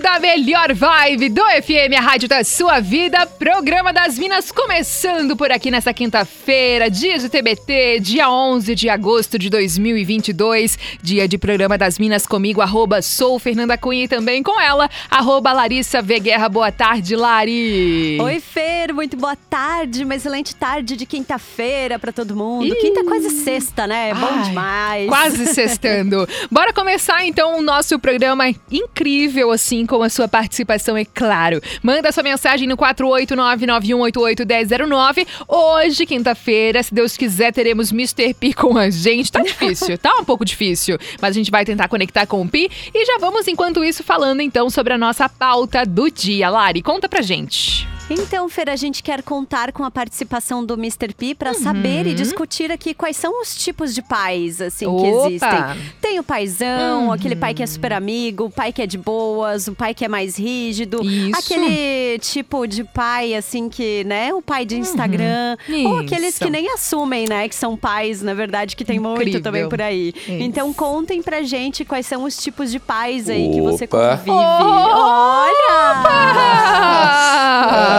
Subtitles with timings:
[0.00, 5.50] Da melhor vibe do FM, a rádio da sua vida, programa das Minas começando por
[5.50, 11.76] aqui nessa quinta-feira, dia de TBT, dia 11 de agosto de 2022, dia de programa
[11.76, 16.20] das Minas comigo, arroba sou Fernanda Cunha e também com ela, arroba Larissa V.
[16.20, 16.48] Guerra.
[16.48, 18.18] Boa tarde, Lari.
[18.20, 22.66] Oi, Fer, muito boa tarde, uma excelente tarde de quinta-feira para todo mundo.
[22.66, 22.74] Ih.
[22.76, 24.14] Quinta é quase sexta, né?
[24.14, 25.08] Bom Ai, demais.
[25.08, 26.28] Quase sextando.
[26.50, 31.60] Bora começar então o nosso programa incrível assim com a sua participação, é claro.
[31.82, 35.26] Manda sua mensagem no 48991881009.
[35.48, 38.34] Hoje, quinta-feira, se Deus quiser, teremos Mr.
[38.34, 39.32] P com a gente.
[39.32, 42.70] Tá difícil, tá um pouco difícil, mas a gente vai tentar conectar com o Pi
[42.94, 46.48] e já vamos, enquanto isso, falando então sobre a nossa pauta do dia.
[46.50, 47.97] Lari, conta pra gente.
[48.10, 51.12] Então, Fer, a gente quer contar com a participação do Mr.
[51.14, 51.62] P para uhum.
[51.62, 55.02] saber e discutir aqui quais são os tipos de pais, assim, Opa.
[55.02, 55.60] que existem.
[56.00, 57.12] Tem o paizão, uhum.
[57.12, 60.04] aquele pai que é super amigo, o pai que é de boas, o pai que
[60.04, 61.02] é mais rígido.
[61.04, 61.38] Isso.
[61.38, 64.80] Aquele tipo de pai, assim, que, né, o pai de uhum.
[64.80, 65.56] Instagram.
[65.68, 65.88] Uhum.
[65.88, 69.16] Ou aqueles que nem assumem, né, que são pais, na verdade, que tem Incrível.
[69.16, 70.14] muito também por aí.
[70.16, 70.30] Isso.
[70.30, 73.54] Então, contem pra gente quais são os tipos de pais aí Opa.
[73.54, 74.30] que você convive.
[74.30, 76.00] Olha!
[76.00, 77.97] Opa!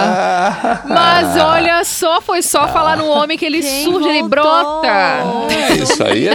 [0.87, 4.11] Mas olha só, foi só falar no homem que ele Quem surge, voltou?
[4.11, 4.87] ele brota.
[5.51, 6.33] É, isso aí é,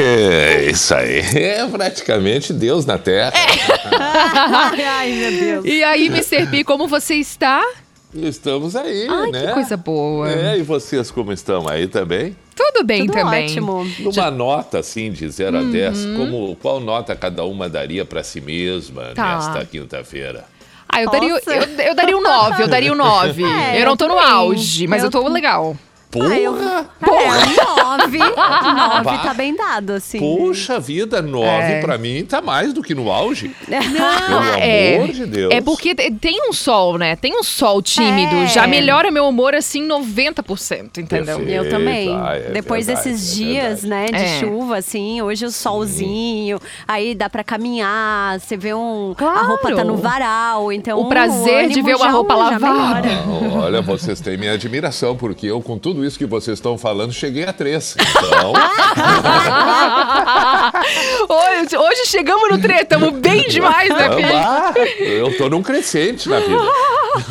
[0.00, 3.32] é, Isso aí é praticamente Deus na Terra.
[3.34, 4.84] É.
[4.84, 5.64] Ai, meu Deus.
[5.64, 6.46] E aí, Mr.
[6.46, 7.62] P, como você está?
[8.12, 9.46] Estamos aí, Ai, né?
[9.46, 10.30] Que coisa boa.
[10.30, 12.36] É, e vocês como estão aí também?
[12.56, 13.46] Tudo bem Tudo também.
[13.46, 13.86] Ótimo.
[14.00, 14.30] Numa Já...
[14.30, 15.68] nota assim de 0 uhum.
[15.68, 19.36] a 10, como qual nota cada uma daria para si mesma tá.
[19.36, 20.44] nesta quinta-feira?
[20.92, 23.44] Ah, eu daria, eu, eu, daria um 9, eu daria um 9.
[23.70, 25.76] É, eu não tô no auge, mas eu, eu tô legal.
[26.10, 26.34] Porra!
[26.34, 26.54] Ah, eu...
[26.54, 27.36] Porra!
[27.36, 27.64] É,
[27.96, 28.18] nove.
[28.18, 30.18] nove tá bem dado, assim.
[30.18, 31.80] Poxa vida, nove é.
[31.80, 33.54] pra mim tá mais do que no auge.
[33.68, 35.54] Não, Pelo é, amor de Deus.
[35.54, 37.16] É porque tem um sol, né?
[37.16, 38.34] Tem um sol tímido.
[38.36, 38.46] É.
[38.46, 41.36] Já melhora meu humor, assim, 90%, entendeu?
[41.36, 41.50] Perfeito.
[41.50, 42.14] Eu também.
[42.14, 44.38] Ah, é Depois verdade, desses é dias, né, de é.
[44.40, 49.14] chuva, assim, hoje o solzinho, aí dá pra caminhar, você vê um...
[49.16, 49.38] Claro.
[49.38, 50.98] A roupa tá no varal, então...
[50.98, 53.08] O prazer o de ver uma roupa lavada.
[53.54, 57.12] Olha, vocês têm minha admiração, porque eu, com tudo tudo isso que vocês estão falando,
[57.12, 57.96] cheguei a três.
[58.30, 58.52] Então.
[61.28, 65.04] hoje, hoje, chegamos no três, estamos bem demais, né, filho?
[65.04, 66.60] Eu tô num crescente na vida.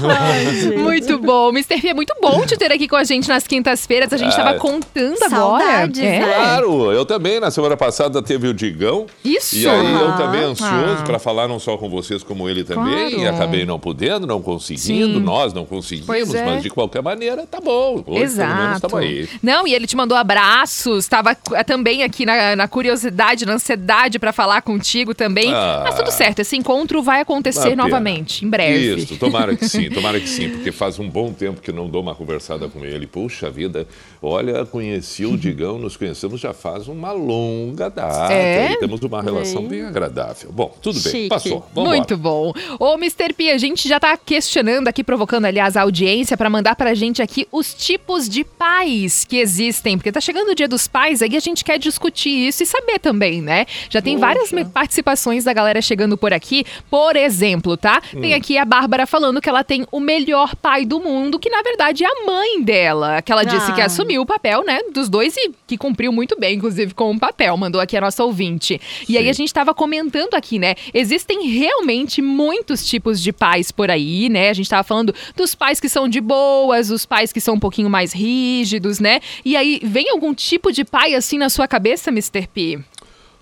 [0.07, 1.49] Ai, muito bom.
[1.49, 1.79] Mr.
[1.79, 4.11] Fih, é muito bom te ter aqui com a gente nas quintas-feiras.
[4.11, 6.15] A gente estava ah, contando Saudades, agora.
[6.15, 6.19] É.
[6.19, 7.39] Claro, eu também.
[7.39, 9.05] Na semana passada teve o Digão.
[9.23, 9.57] Isso.
[9.57, 11.03] E aí eu também ansioso ah.
[11.05, 13.11] para falar não só com vocês, como ele também.
[13.11, 13.23] Claro.
[13.23, 15.19] E acabei não podendo, não conseguindo.
[15.19, 15.19] Sim.
[15.19, 16.45] Nós não conseguimos, é.
[16.45, 18.03] mas de qualquer maneira tá bom.
[18.05, 18.87] Hoje, Exato.
[18.87, 19.29] Pelo menos aí.
[19.41, 21.05] Não, e ele te mandou abraços.
[21.05, 25.53] Estava eh, também aqui na, na, curiosidade, na ansiedade para falar contigo também.
[25.53, 25.81] Ah.
[25.85, 28.95] Mas tudo certo, esse encontro vai acontecer novamente, em breve.
[28.95, 32.01] Isso, tomara que sim, tomara que sim, porque faz um bom tempo que não dou
[32.01, 33.07] uma conversada com ele.
[33.07, 33.87] Puxa vida,
[34.21, 38.33] olha, conheci o Digão, nos conhecemos já faz uma longa data.
[38.33, 38.71] É?
[38.71, 40.51] E temos uma relação bem agradável.
[40.51, 41.29] Bom, tudo bem, Chique.
[41.29, 41.65] passou.
[41.75, 42.53] Muito bom.
[42.79, 43.33] Ô, Mr.
[43.33, 46.93] P, a gente já está questionando aqui, provocando, aliás, a audiência para mandar para a
[46.93, 49.97] gente aqui os tipos de pais que existem.
[49.97, 52.99] Porque tá chegando o dia dos pais, aí a gente quer discutir isso e saber
[52.99, 53.65] também, né?
[53.89, 54.27] Já tem Poxa.
[54.27, 56.65] várias participações da galera chegando por aqui.
[56.89, 58.01] Por exemplo, tá?
[58.13, 58.21] Hum.
[58.21, 61.61] Tem aqui a Bárbara falando que ela tem o melhor pai do mundo, que na
[61.61, 63.21] verdade é a mãe dela.
[63.21, 63.73] Que ela disse ah.
[63.73, 67.19] que assumiu o papel, né, dos dois e que cumpriu muito bem, inclusive, com o
[67.19, 67.55] papel.
[67.57, 68.79] Mandou aqui a nossa ouvinte.
[68.81, 69.05] Sim.
[69.13, 70.75] E aí a gente estava comentando aqui, né?
[70.93, 74.49] Existem realmente muitos tipos de pais por aí, né?
[74.49, 77.59] A gente estava falando dos pais que são de boas, os pais que são um
[77.59, 79.19] pouquinho mais rígidos, né?
[79.43, 82.47] E aí, vem algum tipo de pai assim na sua cabeça, Mr.
[82.47, 82.79] P?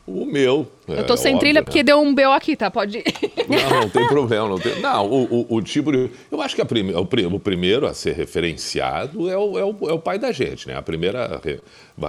[0.08, 0.66] O meu.
[0.88, 1.84] Eu tô é, sem óbvio, trilha porque né?
[1.84, 2.72] deu um BO aqui, tá?
[2.72, 3.04] Pode ir.
[3.48, 4.48] Não, não tem problema.
[4.50, 4.80] Não, tem...
[4.82, 6.10] não o, o, o, tipo de.
[6.30, 6.94] Eu acho que prime...
[6.94, 10.76] o, primeiro a ser referenciado é o, é, o, é o pai da gente, né?
[10.76, 11.62] A primeira re...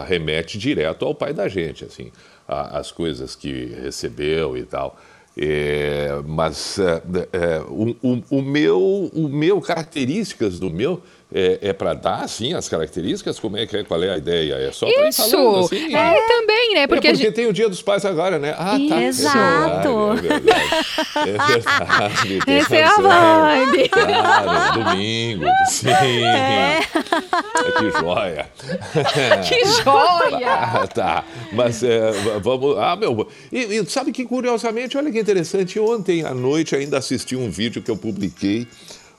[0.07, 2.11] remete direto ao pai da gente, assim,
[2.47, 4.97] a, as coisas que recebeu e tal.
[5.41, 7.03] É, mas é,
[7.33, 11.01] é, o, o, o, meu, o meu, características do meu,
[11.33, 13.39] é, é para dar, assim, as características?
[13.39, 13.85] Como é que é?
[13.85, 14.55] Qual é a ideia?
[14.55, 15.31] É só para Isso!
[15.31, 15.95] Falando, assim?
[15.95, 16.87] É, também, né?
[16.87, 17.35] Porque, é porque gente...
[17.35, 18.55] tem o Dia dos Pais agora, né?
[18.59, 19.03] Ah, tá.
[19.03, 20.13] Exato!
[20.13, 20.63] É verdade,
[21.17, 22.39] é verdade.
[22.47, 23.89] É Essa é a vibe.
[23.91, 25.89] Claro, domingo, sim.
[25.89, 26.81] É.
[27.77, 28.51] que joia.
[29.47, 30.51] que joia!
[30.51, 32.11] Ah, tá, mas é,
[32.43, 32.79] vamos...
[32.79, 33.29] Ah, meu...
[33.53, 37.83] E, e sabe que, curiosamente, olha que interessante, ontem à noite ainda assisti um vídeo
[37.83, 38.67] que eu publiquei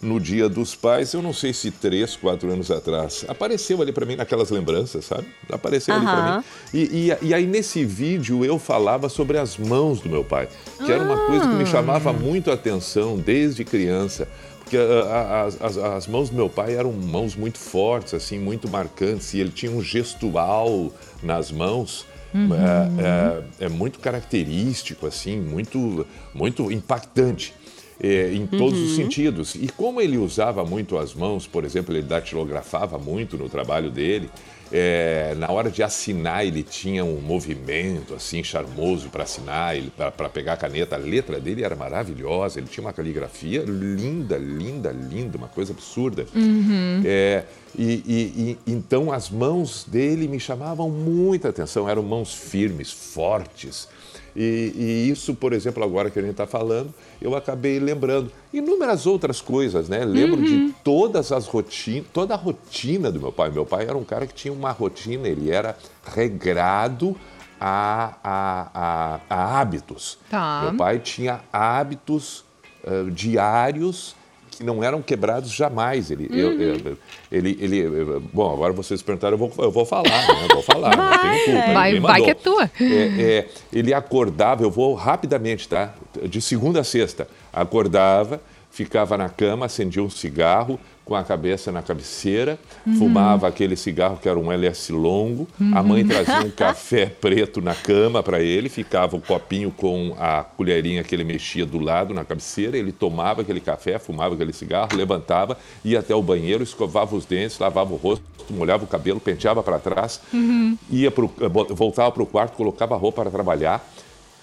[0.02, 4.06] no Dia dos Pais, eu não sei se três, quatro anos atrás, apareceu ali para
[4.06, 5.28] mim naquelas lembranças, sabe?
[5.52, 6.08] Apareceu uhum.
[6.08, 6.44] ali para mim.
[6.74, 10.48] E, e, e, aí nesse vídeo eu falava sobre as mãos do meu pai,
[10.86, 14.28] que era uma coisa que me chamava muito a atenção desde criança.
[14.60, 19.34] Porque as, as, as mãos do meu pai eram mãos muito fortes, assim, muito marcantes,
[19.34, 20.94] e ele tinha um gestual
[21.24, 22.06] nas mãos.
[22.32, 22.50] Uhum.
[22.54, 26.06] É, é, é, muito característico, assim, muito,
[26.36, 27.56] muito impactante
[28.02, 28.86] é, em todos uhum.
[28.86, 29.56] os sentidos.
[29.56, 34.30] E como ele usava muito as mãos, por exemplo, ele datilografava muito no trabalho dele,
[34.72, 39.76] é, na hora de assinar ele tinha um movimento assim charmoso para assinar,
[40.16, 40.96] para pegar a caneta.
[40.96, 46.26] A letra dele era maravilhosa, ele tinha uma caligrafia linda, linda, linda, uma coisa absurda.
[46.36, 47.02] Uhum.
[47.04, 47.46] É,
[47.78, 53.88] e, e, e, então as mãos dele me chamavam muita atenção, eram mãos firmes, fortes.
[54.36, 59.06] E, e, isso, por exemplo, agora que a gente está falando, eu acabei lembrando inúmeras
[59.06, 60.06] outras coisas, né?
[60.06, 60.46] Lembro uhum.
[60.46, 63.50] de todas as rotinas, toda a rotina do meu pai.
[63.50, 67.16] Meu pai era um cara que tinha uma rotina, ele era regrado
[67.60, 70.18] a, a, a, a hábitos.
[70.30, 70.62] Tá.
[70.64, 72.46] Meu pai tinha hábitos
[72.84, 74.16] uh, diários
[74.60, 76.12] que não eram quebrados jamais.
[76.12, 76.36] Ele, uhum.
[76.36, 76.98] eu, eu,
[77.32, 80.44] ele, ele, bom, agora vocês perguntaram, eu vou, eu vou falar, né?
[80.44, 81.74] Eu vou falar, vai, não tenho culpa.
[81.74, 82.72] Vai, vai que é tua.
[82.80, 85.94] É, é, ele acordava, eu vou rapidamente, tá?
[86.24, 90.80] De segunda a sexta, acordava, ficava na cama, acendia um cigarro,
[91.10, 92.94] com a cabeça na cabeceira, uhum.
[92.94, 95.48] fumava aquele cigarro que era um LS longo.
[95.60, 95.76] Uhum.
[95.76, 100.44] A mãe trazia um café preto na cama para ele, ficava o copinho com a
[100.44, 102.78] colherinha que ele mexia do lado na cabeceira.
[102.78, 107.58] Ele tomava aquele café, fumava aquele cigarro, levantava, ia até o banheiro, escovava os dentes,
[107.58, 110.78] lavava o rosto, molhava o cabelo, penteava para trás, uhum.
[110.92, 111.34] ia pro,
[111.72, 113.84] voltava para o quarto, colocava a roupa para trabalhar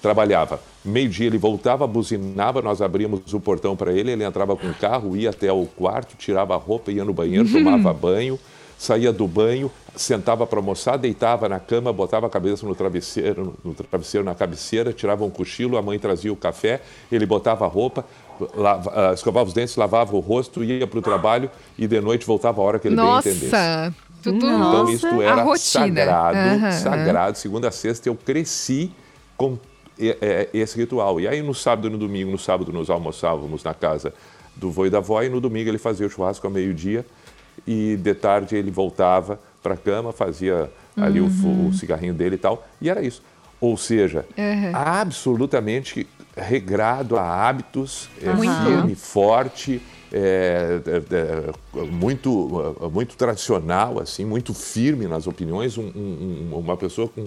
[0.00, 0.60] trabalhava.
[0.84, 5.16] Meio-dia ele voltava, buzinava, nós abríamos o portão para ele, ele entrava com o carro,
[5.16, 8.38] ia até o quarto, tirava a roupa, ia no banheiro, tomava banho,
[8.78, 13.74] saía do banho, sentava para almoçar, deitava na cama, botava a cabeça no travesseiro, no
[13.74, 18.04] travesseiro na cabeceira, tirava um cochilo, a mãe trazia o café, ele botava a roupa,
[18.54, 22.26] lava, uh, escovava os dentes, lavava o rosto, ia para o trabalho e de noite
[22.26, 23.28] voltava a hora que ele Nossa.
[23.28, 24.06] bem entendesse.
[24.22, 26.72] Tudo então, isso era sagrado, uhum.
[26.72, 27.38] sagrado.
[27.38, 28.90] Segunda a sexta, eu cresci
[29.36, 29.56] com
[30.52, 31.20] esse ritual.
[31.20, 34.12] E aí no sábado e no domingo, no sábado nós almoçávamos na casa
[34.54, 37.04] do vô e da avó e no domingo ele fazia o churrasco ao meio-dia
[37.66, 41.66] e de tarde ele voltava para a cama, fazia ali uhum.
[41.66, 43.22] o, o, cigarrinho dele e tal, e era isso.
[43.60, 44.70] Ou seja, uhum.
[44.72, 46.06] absolutamente
[46.36, 49.82] regrado a hábitos, é, firme, forte,
[50.12, 57.08] é, é, é, muito, muito tradicional, assim, muito firme nas opiniões, um, um, uma pessoa
[57.08, 57.26] com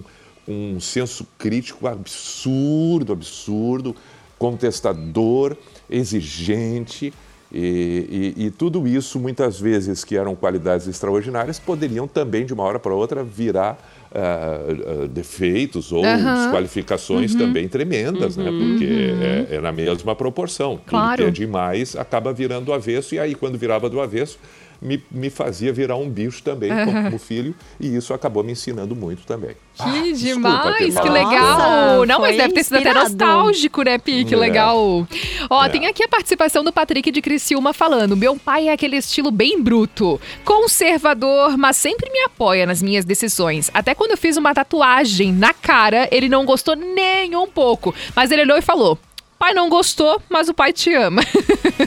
[0.49, 3.95] um senso crítico absurdo, absurdo,
[4.37, 5.55] contestador,
[5.89, 7.13] exigente.
[7.51, 12.63] E, e, e, tudo isso, muitas vezes, que eram qualidades extraordinárias, poderiam também, de uma
[12.63, 13.77] hora para outra, virar
[14.11, 16.33] uh, uh, defeitos ou uhum.
[16.35, 17.39] desqualificações uhum.
[17.39, 18.49] também tremendas, né?
[18.49, 18.59] uhum.
[18.59, 18.69] né?
[18.69, 19.23] Porque uhum.
[19.23, 20.79] é, é, na mesma proporção.
[20.85, 21.23] Claro.
[21.23, 24.37] Tudo que é demais acaba virando do avesso, e aí, quando virava do avesso,
[24.81, 29.23] me, me fazia virar um bicho também como filho e isso acabou me ensinando muito
[29.23, 29.55] também.
[29.75, 31.95] Que ah, demais, que legal!
[31.95, 34.25] Nossa, Não, mas deve ter sido até nostálgico, né, Pi?
[34.25, 34.37] Que é.
[34.37, 35.07] legal.
[35.49, 35.69] Ó, é.
[35.69, 39.61] tem aqui a participação do Patrick de Criciúma falando: meu pai é aquele estilo bem
[39.61, 43.71] bruto, conservador, mas sempre me apoia nas minhas decisões.
[43.73, 47.95] Até quando eu fiz uma tatuagem na cara, ele não gostou nem um pouco.
[48.15, 48.99] Mas ele olhou e falou:
[49.39, 51.21] Pai não gostou, mas o pai te ama.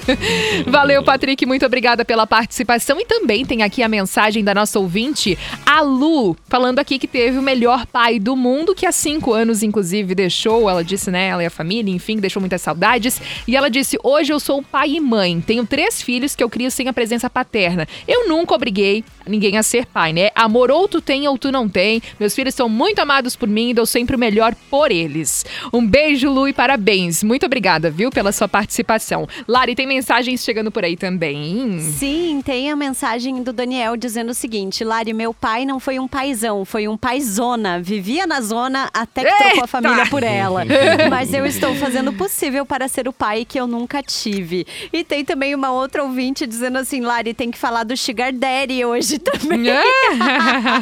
[0.66, 1.44] Valeu, Patrick.
[1.44, 2.98] Muito obrigada pela participação.
[2.98, 7.36] E também tem aqui a mensagem da nossa ouvinte, a Lu, falando aqui que teve
[7.36, 10.70] o melhor pai do mundo, que há cinco anos, inclusive, deixou.
[10.70, 11.28] Ela disse, né?
[11.28, 13.20] Ela e a família, enfim, deixou muitas saudades.
[13.46, 15.38] E ela disse: Hoje eu sou pai e mãe.
[15.40, 17.86] Tenho três filhos que eu crio sem a presença paterna.
[18.08, 20.30] Eu nunca obriguei ninguém a ser pai, né?
[20.34, 22.02] Amor ou tu tem ou tu não tem.
[22.18, 25.44] Meus filhos são muito amados por mim e dou sempre o melhor por eles.
[25.72, 27.22] Um beijo, Lu, e parabéns.
[27.22, 29.26] Muito Muito obrigada, viu, pela sua participação.
[29.48, 31.80] Lari, tem mensagens chegando por aí também.
[31.80, 36.06] Sim, tem a mensagem do Daniel dizendo o seguinte: Lari, meu pai não foi um
[36.06, 37.80] paizão, foi um paizona.
[37.80, 39.44] Vivia na zona até que Eita!
[39.44, 40.62] trocou a família por ela.
[41.10, 44.64] Mas eu estou fazendo o possível para ser o pai que eu nunca tive.
[44.92, 48.84] E tem também uma outra ouvinte dizendo assim: Lari, tem que falar do Sugar Daddy
[48.84, 49.64] hoje também.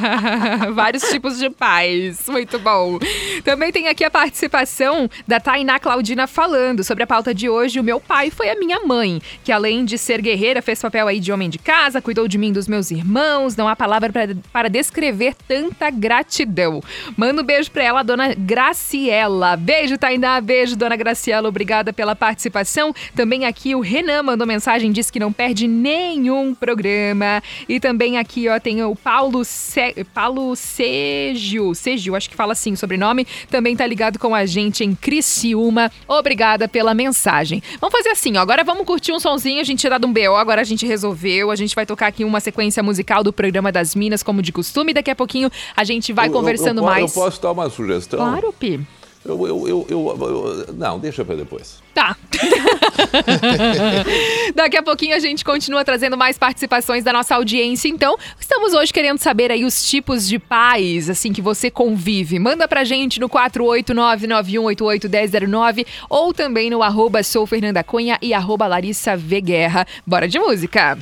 [0.74, 2.28] Vários tipos de pais.
[2.28, 2.98] Muito bom.
[3.44, 6.49] Também tem aqui a participação da Tainá Claudina falando
[6.82, 7.78] sobre a pauta de hoje.
[7.78, 11.20] O meu pai foi a minha mãe, que além de ser guerreira, fez papel aí
[11.20, 13.54] de homem de casa, cuidou de mim dos meus irmãos.
[13.54, 14.12] Não há palavra
[14.52, 16.82] para descrever tanta gratidão.
[17.16, 19.56] Manda um beijo pra ela, dona Graciela.
[19.56, 20.40] Beijo, Tainá.
[20.40, 21.48] Beijo, dona Graciela.
[21.48, 22.92] Obrigada pela participação.
[23.14, 27.40] Também aqui o Renan mandou mensagem, disse que não perde nenhum programa.
[27.68, 30.04] E também aqui, ó, tem o Paulo, Se...
[30.12, 31.76] Paulo Segio.
[31.76, 33.24] Segio, acho que fala assim, sobrenome.
[33.48, 35.92] Também tá ligado com a gente em Criciúma.
[36.08, 36.39] Obrigada
[36.72, 37.62] pela mensagem.
[37.80, 38.40] Vamos fazer assim, ó.
[38.40, 39.60] Agora vamos curtir um sonzinho.
[39.60, 41.50] A gente tinha dado um BO, agora a gente resolveu.
[41.50, 44.92] A gente vai tocar aqui uma sequência musical do programa das Minas, como de costume.
[44.92, 47.16] Daqui a pouquinho a gente vai eu, conversando eu, eu, mais.
[47.16, 48.18] Eu posso dar uma sugestão?
[48.18, 48.80] Claro, Pi.
[49.24, 51.78] Eu, eu, eu, eu, não, deixa para depois.
[51.92, 52.16] Tá.
[54.54, 57.88] Daqui a pouquinho a gente continua trazendo mais participações da nossa audiência.
[57.88, 62.38] Então, estamos hoje querendo saber aí os tipos de pais, assim, que você convive.
[62.38, 69.16] Manda pra gente no 489-9188-1009 ou também no arroba sou Fernanda Cunha e arroba Larissa
[69.16, 69.86] v Guerra.
[70.06, 70.98] Bora de música.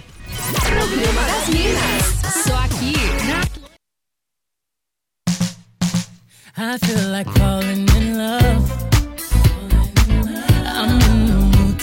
[6.61, 8.98] I feel like falling in love.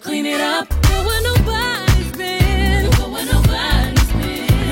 [0.00, 0.66] clean it up.
[1.06, 2.90] Where nobody's been.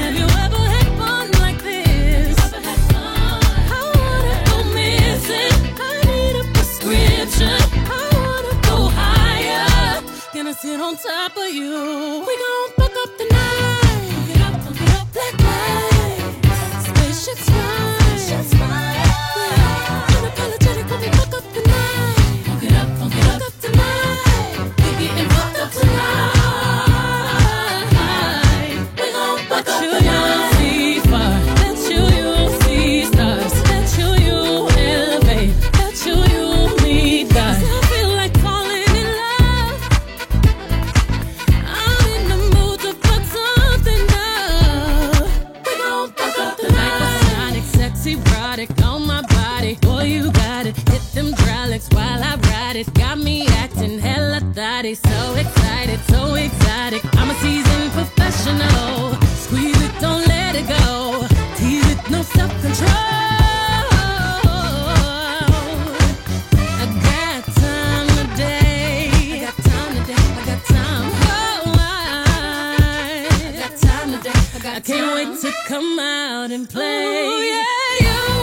[0.00, 2.36] Have you ever had fun like this?
[2.54, 5.54] I wanna go missing.
[5.78, 7.60] I need a prescription.
[7.90, 10.02] I wanna go higher.
[10.54, 12.24] Sit on top of you.
[75.14, 77.04] wait to come out and play.
[77.04, 77.42] Ooh,
[78.00, 78.37] yeah.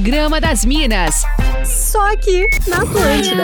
[0.00, 1.24] Programa das Minas.
[1.64, 3.42] Só aqui na Atlântida.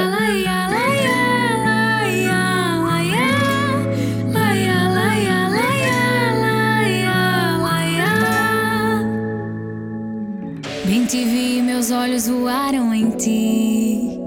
[10.84, 14.20] Bem te vi, meus olhos voaram em ti.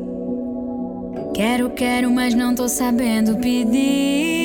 [1.34, 4.37] Quero, quero, mas não tô sabendo pedir.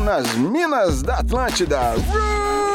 [0.00, 1.94] Nas minas da Atlântida.
[1.94, 2.71] Roots!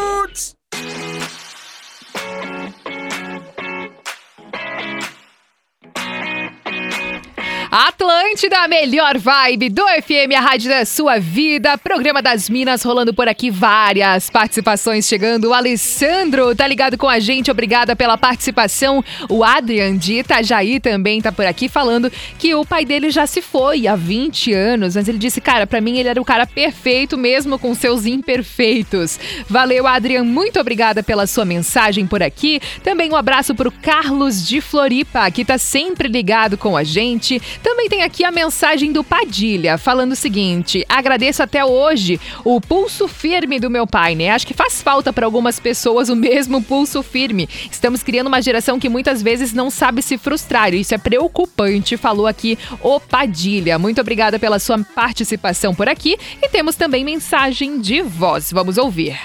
[8.37, 11.75] Atlântida, a melhor vibe do FM, a rádio da sua vida.
[11.75, 15.45] Programa das Minas rolando por aqui, várias participações chegando.
[15.45, 19.03] O Alessandro tá ligado com a gente, obrigada pela participação.
[19.27, 23.41] O Adrian de Itajaí também tá por aqui falando que o pai dele já se
[23.41, 27.17] foi há 20 anos, mas ele disse, cara, pra mim ele era o cara perfeito
[27.17, 29.19] mesmo com seus imperfeitos.
[29.49, 32.61] Valeu, Adrian, muito obrigada pela sua mensagem por aqui.
[32.83, 37.41] Também um abraço pro Carlos de Floripa, que tá sempre ligado com a gente.
[37.63, 43.07] Também tem aqui a mensagem do Padilha, falando o seguinte: agradeço até hoje o pulso
[43.07, 44.31] firme do meu pai, né?
[44.31, 47.47] Acho que faz falta para algumas pessoas o mesmo pulso firme.
[47.71, 50.73] Estamos criando uma geração que muitas vezes não sabe se frustrar.
[50.73, 53.79] Isso é preocupante, falou aqui o Padilha.
[53.79, 56.17] Muito obrigada pela sua participação por aqui.
[56.41, 58.51] E temos também mensagem de voz.
[58.51, 59.17] Vamos ouvir.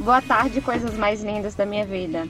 [0.00, 2.26] Boa tarde, coisas mais lindas da minha vida.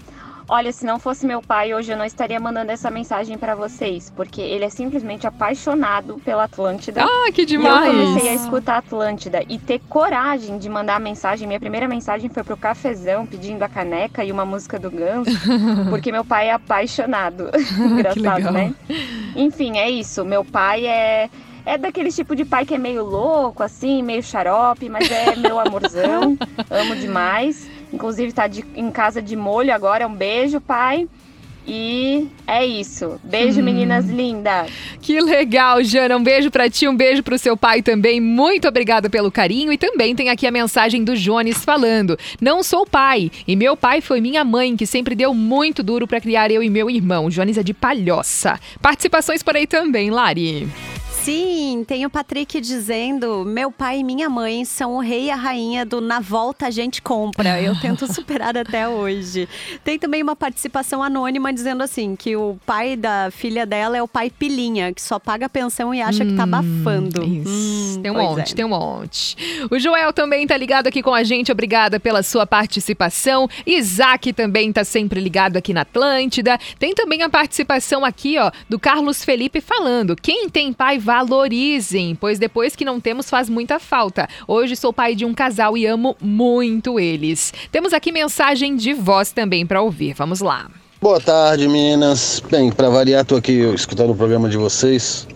[0.54, 4.12] Olha, se não fosse meu pai, hoje eu não estaria mandando essa mensagem pra vocês,
[4.14, 7.02] porque ele é simplesmente apaixonado pela Atlântida.
[7.02, 7.86] Ah, que E demais!
[7.86, 11.48] eu comecei a escutar a Atlântida e ter coragem de mandar a mensagem.
[11.48, 15.26] Minha primeira mensagem foi pro cafezão pedindo a caneca e uma música do Guns,
[15.88, 17.50] porque meu pai é apaixonado.
[17.80, 18.74] Engraçado, né?
[19.34, 20.22] Enfim, é isso.
[20.22, 21.30] Meu pai é.
[21.64, 25.58] É daquele tipo de pai que é meio louco, assim, meio xarope, mas é meu
[25.64, 26.36] amorzão.
[26.68, 27.70] amo demais.
[27.92, 30.06] Inclusive tá de- em casa de molho agora.
[30.06, 31.08] Um beijo, pai.
[31.64, 33.20] E é isso.
[33.22, 34.68] Beijo, meninas lindas.
[35.00, 36.16] Que legal, Jana.
[36.16, 38.20] Um beijo pra ti, um beijo pro seu pai também.
[38.20, 39.72] Muito obrigada pelo carinho.
[39.72, 43.30] E também tem aqui a mensagem do Jones falando: Não sou pai.
[43.46, 46.68] E meu pai foi minha mãe, que sempre deu muito duro pra criar eu e
[46.70, 47.28] meu irmão.
[47.28, 48.58] Jones é de palhoça.
[48.80, 50.66] Participações por aí também, Lari.
[51.22, 55.36] Sim, tem o Patrick dizendo: meu pai e minha mãe são o rei e a
[55.36, 57.60] rainha do Na Volta a gente compra.
[57.62, 59.48] Eu tento superar até hoje.
[59.84, 64.08] Tem também uma participação anônima dizendo assim: que o pai da filha dela é o
[64.08, 67.22] pai pilinha, que só paga pensão e acha que tá abafando.
[67.22, 67.98] Isso.
[67.98, 68.56] Hum, tem um monte, é.
[68.56, 69.36] tem um monte.
[69.70, 71.52] O Joel também tá ligado aqui com a gente.
[71.52, 73.48] Obrigada pela sua participação.
[73.64, 76.58] Isaac também tá sempre ligado aqui na Atlântida.
[76.80, 82.16] Tem também a participação aqui, ó, do Carlos Felipe falando: quem tem pai vai valorizem,
[82.18, 84.26] pois depois que não temos faz muita falta.
[84.48, 87.52] Hoje sou pai de um casal e amo muito eles.
[87.70, 90.14] Temos aqui mensagem de voz também para ouvir.
[90.14, 90.70] Vamos lá.
[91.02, 92.42] Boa tarde, meninas.
[92.50, 95.28] Bem, para variar, tô aqui escutando o programa de vocês.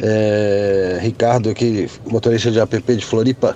[0.00, 3.54] É, Ricardo aqui, motorista de app de Floripa.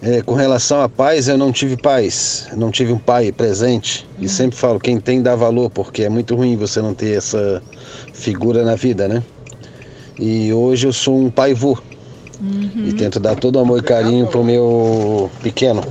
[0.00, 4.08] É, com relação a pais, eu não tive pais, não tive um pai presente.
[4.18, 7.62] E sempre falo, quem tem dá valor, porque é muito ruim você não ter essa
[8.14, 9.22] figura na vida, né?
[10.18, 11.78] E hoje eu sou um pai vô.
[12.40, 12.86] Uhum.
[12.88, 15.82] E tento dar todo amor e carinho pro meu pequeno.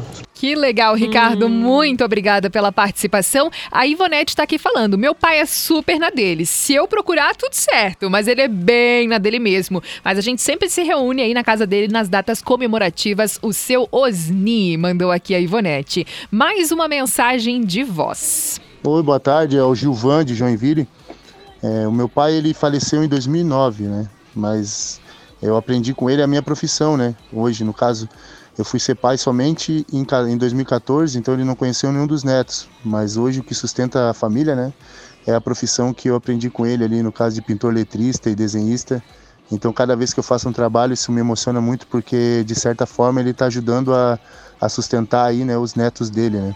[0.41, 1.45] Que legal, Ricardo.
[1.45, 1.49] Hum.
[1.49, 3.51] Muito obrigada pela participação.
[3.71, 6.47] A Ivonete está aqui falando: meu pai é super na dele.
[6.47, 9.83] Se eu procurar, tudo certo, mas ele é bem na dele mesmo.
[10.03, 13.37] Mas a gente sempre se reúne aí na casa dele nas datas comemorativas.
[13.43, 16.07] O seu Osni mandou aqui a Ivonete.
[16.31, 18.59] Mais uma mensagem de voz.
[18.83, 19.57] Oi, boa tarde.
[19.57, 20.87] É o Gilvan de Joinville.
[21.63, 24.07] É, o meu pai ele faleceu em 2009, né?
[24.35, 24.99] Mas
[25.41, 27.15] eu aprendi com ele a minha profissão, né?
[27.31, 28.09] Hoje, no caso,
[28.57, 32.67] eu fui ser pai somente em, em 2014, então ele não conheceu nenhum dos netos.
[32.83, 34.73] Mas hoje o que sustenta a família, né?
[35.25, 38.35] É a profissão que eu aprendi com ele ali, no caso de pintor letrista e
[38.35, 39.03] desenhista.
[39.51, 42.85] Então, cada vez que eu faço um trabalho, isso me emociona muito, porque de certa
[42.85, 44.17] forma ele está ajudando a,
[44.59, 46.55] a sustentar aí, né, os netos dele, né?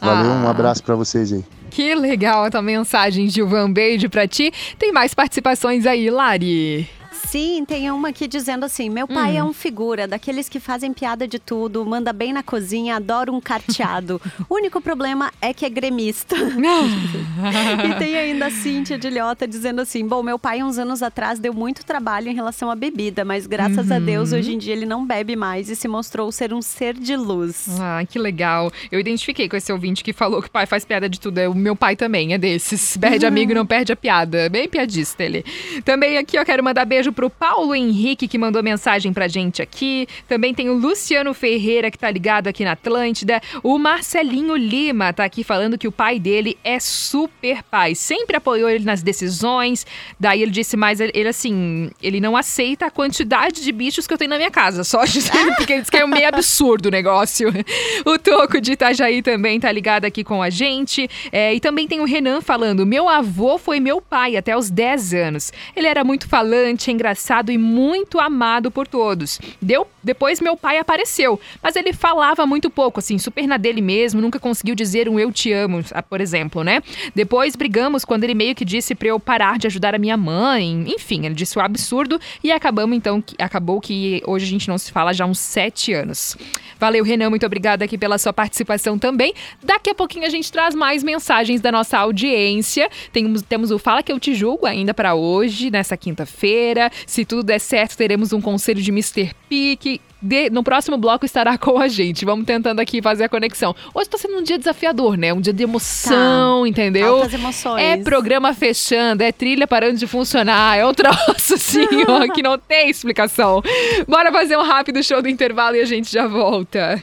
[0.00, 0.44] Valeu, ah.
[0.44, 1.44] um abraço para vocês aí.
[1.70, 3.72] Que legal a tua mensagem, Gilvan.
[3.72, 4.52] Beijo para ti.
[4.78, 6.88] Tem mais participações aí, Lari.
[7.26, 9.46] Sim, tem uma aqui dizendo assim: meu pai é hum.
[9.46, 13.40] é um figura, daqueles que fazem piada de tudo, manda bem na cozinha, adora um
[13.40, 14.20] carteado.
[14.48, 16.36] o único problema é que é gremista.
[16.36, 21.38] e tem ainda a Cíntia de Lhota dizendo assim: bom, meu pai, uns anos atrás,
[21.38, 23.96] deu muito trabalho em relação à bebida, mas graças uhum.
[23.96, 26.94] a Deus, hoje em dia ele não bebe mais e se mostrou ser um ser
[26.94, 27.66] de luz.
[27.80, 28.70] Ah, que legal.
[28.90, 31.40] Eu identifiquei com esse ouvinte que falou que o pai faz piada de tudo.
[31.50, 32.96] O meu pai também é desses.
[32.96, 33.32] Perde uhum.
[33.32, 34.48] amigo e não perde a piada.
[34.48, 35.44] Bem piadista ele.
[35.84, 40.06] Também aqui eu quero mandar beijo pro Paulo Henrique, que mandou mensagem pra gente aqui.
[40.28, 43.40] Também tem o Luciano Ferreira, que tá ligado aqui na Atlântida.
[43.62, 47.94] O Marcelinho Lima tá aqui falando que o pai dele é super pai.
[47.94, 49.86] Sempre apoiou ele nas decisões.
[50.18, 54.18] Daí ele disse mais, ele assim, ele não aceita a quantidade de bichos que eu
[54.18, 54.84] tenho na minha casa.
[54.84, 55.00] Só
[55.56, 57.50] porque ele disse que é meio absurdo o negócio.
[58.04, 61.08] O Toco de Itajaí também tá ligado aqui com a gente.
[61.32, 65.14] É, e também tem o Renan falando: meu avô foi meu pai até os 10
[65.14, 65.52] anos.
[65.74, 69.38] Ele era muito falante, engraçado engraçado e muito amado por todos.
[69.60, 74.20] Deu, depois meu pai apareceu, mas ele falava muito pouco, assim, super na dele mesmo,
[74.20, 76.82] nunca conseguiu dizer um eu te amo, por exemplo, né?
[77.14, 80.84] Depois brigamos quando ele meio que disse para eu parar de ajudar a minha mãe,
[80.86, 84.92] enfim, ele disse o absurdo e acabamos então, acabou que hoje a gente não se
[84.92, 86.36] fala já há uns sete anos.
[86.78, 89.32] Valeu, Renan, muito obrigada aqui pela sua participação também.
[89.62, 92.90] Daqui a pouquinho a gente traz mais mensagens da nossa audiência.
[93.12, 96.90] Temos, temos o Fala Que Eu Te Julgo ainda para hoje, nessa quinta-feira.
[97.06, 99.32] Se tudo der certo, teremos um conselho de Mr.
[99.48, 99.93] P que
[100.24, 102.24] de, no próximo bloco estará com a gente.
[102.24, 103.74] Vamos tentando aqui fazer a conexão.
[103.92, 105.32] Hoje está sendo um dia desafiador, né?
[105.32, 106.68] Um dia de emoção, tá.
[106.68, 107.16] entendeu?
[107.16, 107.82] Altas emoções.
[107.82, 112.58] É programa fechando, é trilha parando de funcionar, é um troço assim, ó, que não
[112.58, 113.62] tem explicação.
[114.08, 117.02] Bora fazer um rápido show do intervalo e a gente já volta.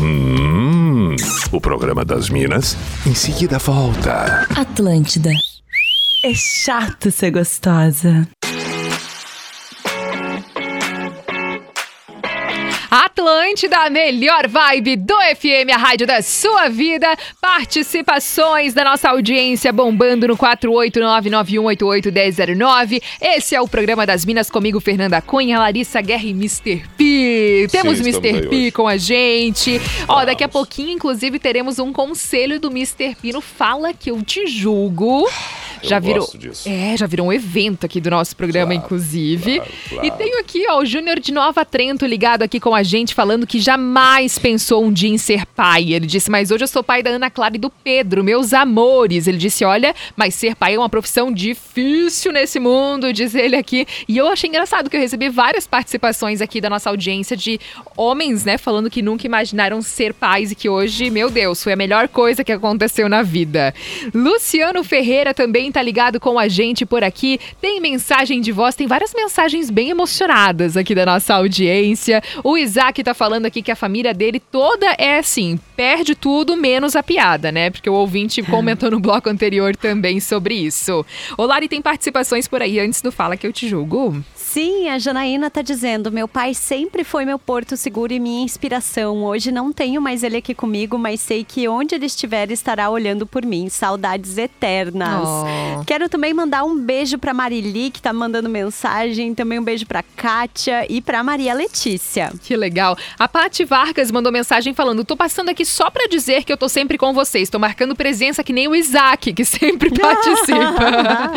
[0.00, 1.14] Hum,
[1.52, 2.76] o programa das Minas
[3.06, 4.46] em seguida volta.
[4.56, 5.30] Atlântida.
[6.24, 8.28] É chato ser gostosa.
[12.90, 17.06] Atlântida, a melhor vibe do FM, a rádio da sua vida.
[17.38, 23.02] Participações da nossa audiência bombando no 48991881009.
[23.20, 26.82] Esse é o programa das Minas comigo, Fernanda Cunha, Larissa Guerra e Mr.
[26.96, 27.66] P.
[27.70, 28.48] Temos Sim, Mr.
[28.48, 29.78] P com a gente.
[30.08, 33.14] Ó, daqui a pouquinho, inclusive, teremos um conselho do Mr.
[33.20, 35.28] P no Fala Que Eu Te Julgo.
[35.82, 36.28] Eu já virou,
[36.66, 39.56] É, já virou um evento aqui do nosso programa, claro, inclusive.
[39.56, 40.06] Claro, claro.
[40.06, 43.46] E tenho aqui, ó, o Júnior de Nova Trento ligado aqui com a gente, falando
[43.46, 45.92] que jamais pensou um dia em ser pai.
[45.92, 49.26] Ele disse, mas hoje eu sou pai da Ana Clara e do Pedro, meus amores.
[49.26, 53.86] Ele disse, olha, mas ser pai é uma profissão difícil nesse mundo, diz ele aqui.
[54.08, 57.60] E eu achei engraçado que eu recebi várias participações aqui da nossa audiência de
[57.96, 61.76] homens, né, falando que nunca imaginaram ser pais e que hoje, meu Deus, foi a
[61.76, 63.74] melhor coisa que aconteceu na vida.
[64.14, 67.38] Luciano Ferreira também tá ligado com a gente por aqui.
[67.60, 72.22] Tem mensagem de voz, tem várias mensagens bem emocionadas aqui da nossa audiência.
[72.42, 76.96] O Isaac tá falando aqui que a família dele toda é assim, perde tudo menos
[76.96, 77.70] a piada, né?
[77.70, 81.04] Porque o ouvinte comentou no bloco anterior também sobre isso.
[81.36, 84.22] O Lari tem participações por aí antes do Fala que eu te julgo.
[84.50, 89.22] Sim, a Janaína tá dizendo: meu pai sempre foi meu porto seguro e minha inspiração.
[89.24, 93.26] Hoje não tenho mais ele aqui comigo, mas sei que onde ele estiver estará olhando
[93.26, 93.68] por mim.
[93.68, 95.28] Saudades eternas.
[95.28, 95.84] Oh.
[95.84, 99.34] Quero também mandar um beijo pra Marili, que tá mandando mensagem.
[99.34, 102.32] Também um beijo pra Kátia e pra Maria Letícia.
[102.42, 102.96] Que legal.
[103.18, 106.70] A Paty Vargas mandou mensagem falando: tô passando aqui só pra dizer que eu tô
[106.70, 107.50] sempre com vocês.
[107.50, 111.32] Tô marcando presença que nem o Isaac, que sempre participa.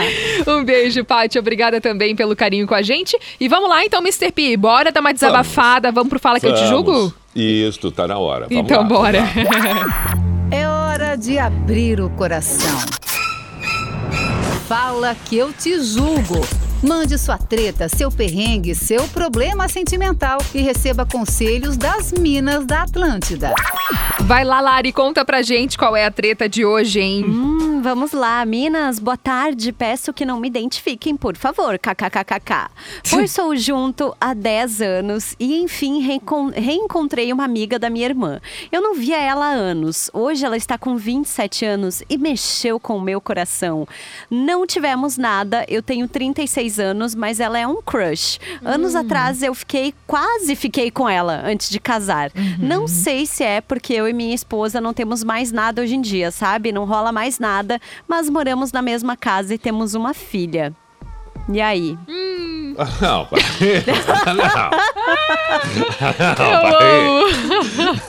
[0.49, 1.37] um beijo, Paty.
[1.37, 3.17] Obrigada também pelo carinho com a gente gente.
[3.39, 4.31] E vamos lá então, Mr.
[4.31, 4.55] P.
[4.55, 5.91] Bora dar uma desabafada.
[5.91, 7.13] Vamos, vamos pro Fala que eu te julgo?
[7.35, 8.47] Isso, tá na hora.
[8.47, 9.19] Vamos então lá, bora.
[10.51, 12.79] é hora de abrir o coração.
[14.67, 16.45] Fala que eu te julgo.
[16.83, 23.53] Mande sua treta, seu perrengue, seu problema sentimental e receba conselhos das Minas da Atlântida.
[24.21, 27.23] Vai lá, Lari, conta pra gente qual é a treta de hoje, hein?
[27.27, 28.99] Hum, vamos lá, Minas.
[28.99, 29.71] Boa tarde.
[29.71, 31.79] Peço que não me identifiquem, por favor.
[31.79, 32.69] KKKKK.
[33.09, 35.99] Pois sou junto há 10 anos e, enfim,
[36.55, 38.39] reencontrei uma amiga da minha irmã.
[38.71, 40.09] Eu não via ela há anos.
[40.13, 43.87] Hoje ela está com 27 anos e mexeu com o meu coração.
[44.29, 45.65] Não tivemos nada.
[45.67, 48.39] Eu tenho 36 anos, mas ela é um crush.
[48.63, 48.99] Anos hum.
[48.99, 52.31] atrás eu fiquei, quase fiquei com ela antes de casar.
[52.35, 52.57] Uhum.
[52.59, 56.01] Não sei se é porque eu e minha esposa não temos mais nada hoje em
[56.01, 56.71] dia, sabe?
[56.71, 57.70] Não rola mais nada,
[58.07, 60.75] mas moramos na mesma casa e temos uma filha.
[61.49, 61.97] E aí?
[62.07, 62.75] Hum.
[63.01, 63.83] Não, peraí.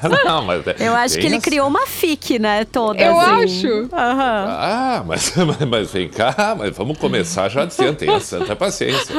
[0.02, 1.44] Não, não, não, mas é, Eu acho que ele assim.
[1.44, 2.64] criou uma fic, né?
[2.64, 3.02] Toda.
[3.02, 3.44] Eu assim.
[3.44, 3.68] acho.
[3.68, 3.88] Uhum.
[3.92, 9.14] Ah, mas, mas, mas, vem cá, mas vamos começar já dizendo, tenha santa paciência.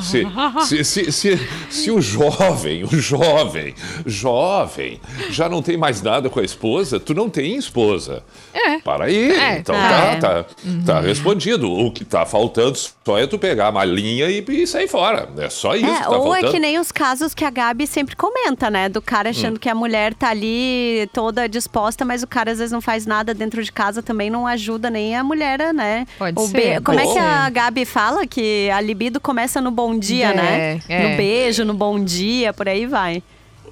[0.00, 0.26] Se,
[0.66, 6.40] se, se, se, se o jovem, o jovem, jovem, já não tem mais nada com
[6.40, 8.22] a esposa, tu não tem esposa.
[8.52, 8.78] É.
[8.80, 9.30] Para aí.
[9.32, 10.84] É, então tá, tá, uhum.
[10.84, 11.70] tá respondido.
[11.70, 15.28] O que tá faltando só é tu pegar a malinha e, e sair fora.
[15.36, 15.84] É só isso.
[15.84, 16.46] É, que tá ou faltando.
[16.46, 18.88] é que nem os casos que a Gabi sempre comenta, né?
[18.88, 19.58] Do cara achando hum.
[19.58, 23.34] que a mulher tá ali toda disposta, mas o cara às vezes não faz nada
[23.34, 26.06] dentro de casa também, não ajuda nem a mulher, né?
[26.16, 26.80] Pode o ser.
[26.82, 28.24] Como é que a Gabi fala?
[28.28, 30.80] Que a libido começa no bom dia, é, né?
[30.88, 31.08] É.
[31.08, 33.24] No beijo, no bom dia, por aí vai.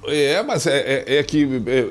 [0.05, 1.43] É, mas é, é, é que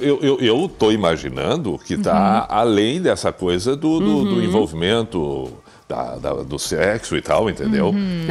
[0.03, 2.57] eu, eu, eu tô imaginando que tá uhum.
[2.57, 4.25] além dessa coisa do, do, uhum.
[4.25, 5.53] do envolvimento
[5.91, 7.89] da, da, do sexo e tal, entendeu?
[7.89, 8.25] Uhum.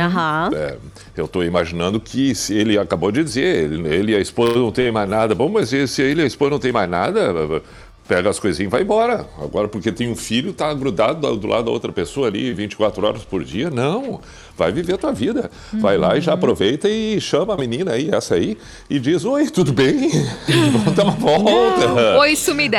[0.55, 0.77] É,
[1.17, 4.71] eu estou imaginando que se ele acabou de dizer, ele, ele e a esposa não
[4.71, 5.35] tem mais nada.
[5.35, 7.61] Bom, mas se ele e a esposa não tem mais nada,
[8.07, 9.27] pega as coisinhas e vai embora.
[9.41, 13.05] Agora, porque tem um filho, tá grudado do, do lado da outra pessoa ali 24
[13.05, 13.69] horas por dia.
[13.69, 14.21] Não,
[14.59, 15.49] vai viver a tua vida.
[15.73, 18.57] Vai lá e já aproveita e chama a menina aí, essa aí,
[18.89, 20.09] e diz, oi, tudo bem?
[20.73, 22.19] Vamos dar uma volta.
[22.19, 22.77] Oi, sumida.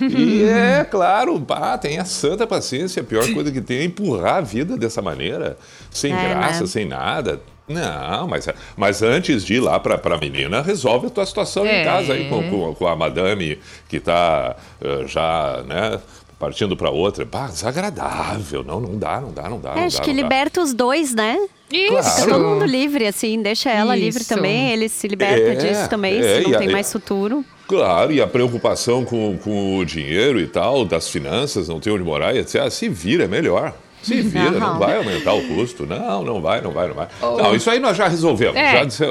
[0.00, 3.02] E é, claro, pá, tenha santa paciência.
[3.02, 5.58] A pior coisa que tem é empurrar a vida dessa maneira,
[5.90, 6.66] sem é, graça, né?
[6.66, 7.40] sem nada.
[7.70, 11.82] Não, mas, mas antes de ir lá para a menina, resolve a tua situação é.
[11.82, 16.00] em casa aí com, com, com, a madame que está uh, já, né?
[16.40, 18.64] Partindo para outra, bah, desagradável.
[18.64, 19.72] Não, não dá, não dá, não dá.
[19.72, 20.64] É, não acho dá, que liberta dá.
[20.64, 21.38] os dois, né?
[21.70, 21.90] Isso.
[21.92, 22.30] Claro.
[22.30, 24.04] Todo mundo livre, assim, deixa ela Isso.
[24.06, 27.44] livre também, ele se liberta é, disso também, é, se não tem a, mais futuro.
[27.68, 32.02] Claro, e a preocupação com, com o dinheiro e tal, das finanças, não ter onde
[32.02, 32.70] morar, etc.
[32.70, 33.74] Se vira, é melhor.
[34.02, 35.86] Se vira, não vai aumentar o custo.
[35.86, 37.08] Não, não vai, não vai, não vai.
[37.20, 37.36] Oh.
[37.36, 38.56] Não, isso aí nós já resolvemos.
[38.56, 38.88] É.
[38.88, 39.06] Já,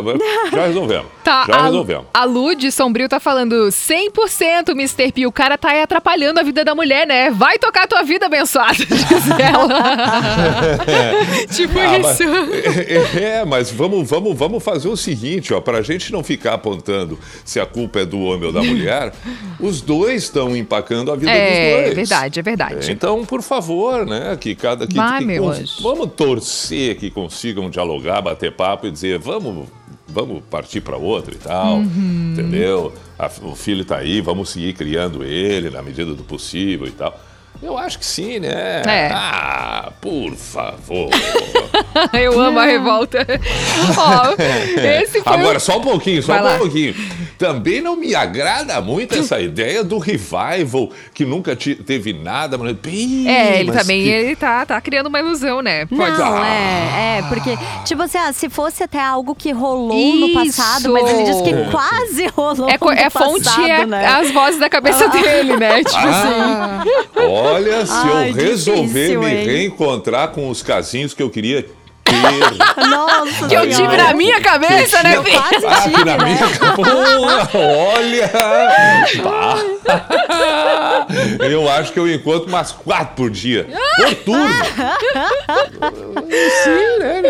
[0.52, 1.08] já, resolvemos.
[1.24, 2.06] Tá, já a, resolvemos.
[2.14, 5.12] A Lud Sombrio tá falando 100% Mr.
[5.12, 5.28] P.
[5.28, 7.30] O cara tá aí atrapalhando a vida da mulher, né?
[7.30, 9.70] Vai tocar a tua vida, abençoada, diz ela.
[10.88, 11.46] É.
[11.54, 12.24] tipo ah, isso.
[12.24, 12.78] Mas,
[13.16, 17.20] é, é, mas vamos, vamos, vamos fazer o seguinte, ó, pra gente não ficar apontando
[17.46, 19.14] se a culpa é do homem ou da mulher,
[19.60, 21.92] os dois estão empacando a vida é, dos dois.
[21.92, 22.92] É verdade, é verdade.
[22.92, 25.80] Então, por favor, né, que cada que, Vai, que meu cons...
[25.82, 29.68] Vamos torcer que consigam dialogar, bater papo e dizer, vamos,
[30.08, 32.34] vamos partir para outra e tal, uhum.
[32.34, 32.94] entendeu?
[33.18, 37.20] A, o filho está aí, vamos seguir criando ele na medida do possível e tal.
[37.62, 38.82] Eu acho que sim, né?
[38.88, 39.10] É.
[39.14, 41.10] Ah, por favor.
[42.14, 43.20] Eu amo a revolta.
[43.98, 44.36] Ó,
[45.02, 46.58] esse foi Agora, só um pouquinho, só Vai um lá.
[46.58, 46.96] pouquinho.
[47.38, 52.58] Também não me agrada muito essa ideia do revival, que nunca teve nada.
[52.58, 52.76] Mas...
[53.26, 54.10] é, ele também que...
[54.10, 55.86] ele tá, tá criando uma ilusão, né?
[55.86, 56.48] Pode não, ah.
[56.48, 60.18] é, é, porque, tipo assim, ah, se fosse até algo que rolou Isso.
[60.20, 64.06] no passado, mas ele diz que quase rolou é, no é passado, fonte é né?
[64.06, 65.08] as vozes da cabeça ah.
[65.08, 65.84] dele, né?
[65.84, 66.84] Tipo ah.
[66.84, 67.00] assim.
[67.40, 69.46] Olha, se Ai, eu resolver difícil, me hein?
[69.46, 71.74] reencontrar com os casinhos que eu queria ter
[72.90, 75.32] Nossa Que eu tive na minha cabeça, né, Fih?
[75.32, 76.24] quase Ah, tive, que na né?
[76.24, 78.30] minha Porra, olha!
[79.24, 81.06] Pá.
[81.50, 83.68] Eu acho que eu encontro umas quatro por dia.
[83.98, 84.54] Por turno.
[86.64, 87.22] Sim, né?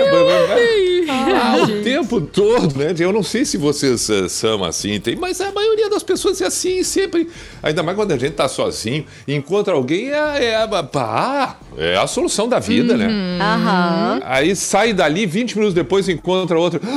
[1.41, 2.93] Ah, o tempo todo, né?
[2.99, 6.45] Eu não sei se vocês eh, são assim, tem, mas a maioria das pessoas é
[6.47, 7.29] assim, sempre.
[7.63, 12.05] Ainda mais quando a gente tá sozinho, encontra alguém, é, é, a- pá, é a
[12.07, 13.07] solução da vida, né?
[13.41, 14.19] Aham.
[14.23, 16.79] Aí sai dali, 20 minutos depois encontra outro.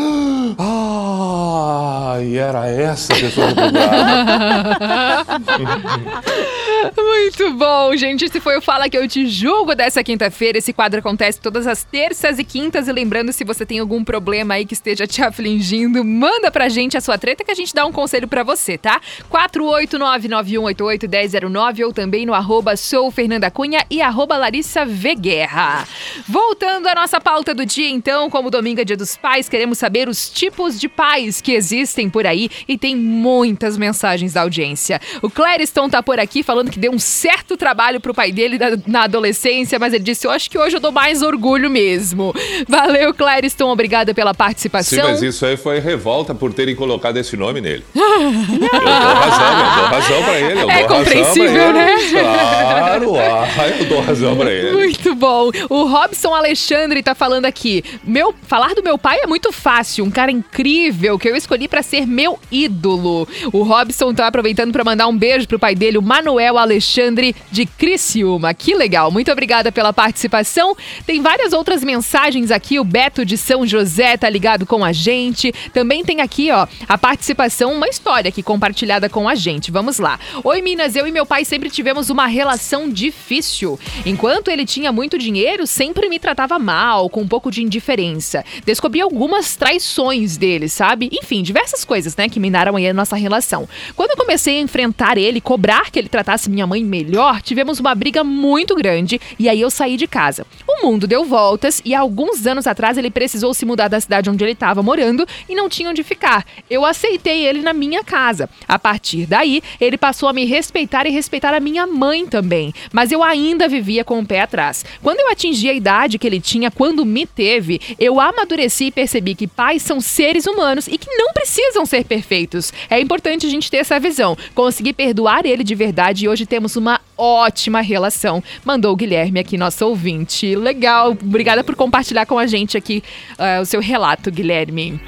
[0.59, 3.65] Ah, e era essa a pessoa que eu.
[6.97, 8.25] Muito bom, gente.
[8.25, 10.57] Esse foi o Fala Que Eu Te Julgo dessa quinta-feira.
[10.59, 12.89] Esse quadro acontece todas as terças e quintas.
[12.89, 16.97] E lembrando, se você tem algum problema aí que esteja te afligindo, manda pra gente
[16.97, 19.01] a sua treta que a gente dá um conselho pra você, tá?
[19.31, 25.15] 48991881009 ou também no arroba sou Fernanda Cunha e arroba Larissa V.
[25.15, 25.87] Guerra.
[26.27, 30.09] Voltando à nossa pauta do dia, então, como domingo é dia dos pais, queremos saber
[30.09, 35.01] os tipos de pais que existem por aí e tem muitas mensagens da audiência.
[35.21, 38.67] O Clériston tá por aqui falando que deu um certo trabalho pro pai dele na,
[38.87, 42.35] na adolescência, mas ele disse: Eu acho que hoje eu dou mais orgulho mesmo.
[42.69, 45.05] Valeu, Clériston, obrigada pela Sim, participação.
[45.11, 47.85] mas isso aí foi revolta por terem colocado esse nome nele.
[47.95, 50.71] Eu dou razão, eu dou razão pra ele.
[50.71, 51.95] É compreensível, né?
[52.11, 54.73] Claro, ah, eu dou razão pra ele.
[54.73, 55.51] Muito bom.
[55.69, 57.85] O Robson Alexandre tá falando aqui.
[58.05, 61.83] Meu, falar do meu pai é muito fácil, um cara incrível que eu escolhi pra
[61.83, 63.29] ser meu ídolo.
[63.53, 67.67] O Robson tá aproveitando pra mandar um beijo pro pai dele, o Manuel Alexandre de
[67.67, 68.55] Criciúma.
[68.55, 69.11] Que legal.
[69.11, 70.77] Muito obrigada pela participação.
[71.07, 72.79] Tem várias outras mensagens aqui.
[72.79, 75.53] O Beto de São José tá ligado com a gente.
[75.73, 79.71] Também tem aqui, ó, a participação, uma história aqui compartilhada com a gente.
[79.71, 80.19] Vamos lá.
[80.45, 83.79] Oi, Minas, eu e meu pai sempre tivemos uma relação difícil.
[84.07, 88.45] Enquanto ele tinha muito dinheiro, sempre me tratava mal, com um pouco de indiferença.
[88.65, 91.09] Descobri algumas traições dele, sabe?
[91.13, 93.69] Enfim, diversas coisas, né, que minaram aí a nossa relação.
[93.97, 97.95] Quando eu comecei a enfrentar ele, cobrar que ele tratasse minha mãe melhor, tivemos uma
[97.95, 100.47] briga muito grande e aí eu saí de casa.
[100.69, 104.45] O mundo deu voltas e alguns anos atrás ele precisou se mudar da cidade onde
[104.45, 106.47] ele estava morando e não tinha onde ficar.
[106.69, 108.49] Eu aceitei ele na minha casa.
[108.69, 112.73] A partir daí, ele passou a me respeitar e respeitar a minha mãe também.
[112.93, 114.85] Mas eu ainda vivia com o pé atrás.
[115.03, 119.35] Quando eu atingi a idade que ele tinha quando me teve, eu amadureci e percebi
[119.35, 122.73] que pais são seres humanos e que não precisam ser perfeitos.
[122.91, 124.37] É importante a gente ter essa visão.
[124.55, 128.43] Consegui perdoar ele de verdade e hoje temos uma ótima relação.
[128.65, 130.57] Mandou o Guilherme aqui, nosso ouvinte.
[130.57, 131.11] Legal.
[131.11, 133.03] Obrigada por compartilhar com a gente aqui
[133.39, 135.01] ah, o seu relato, Guilherme.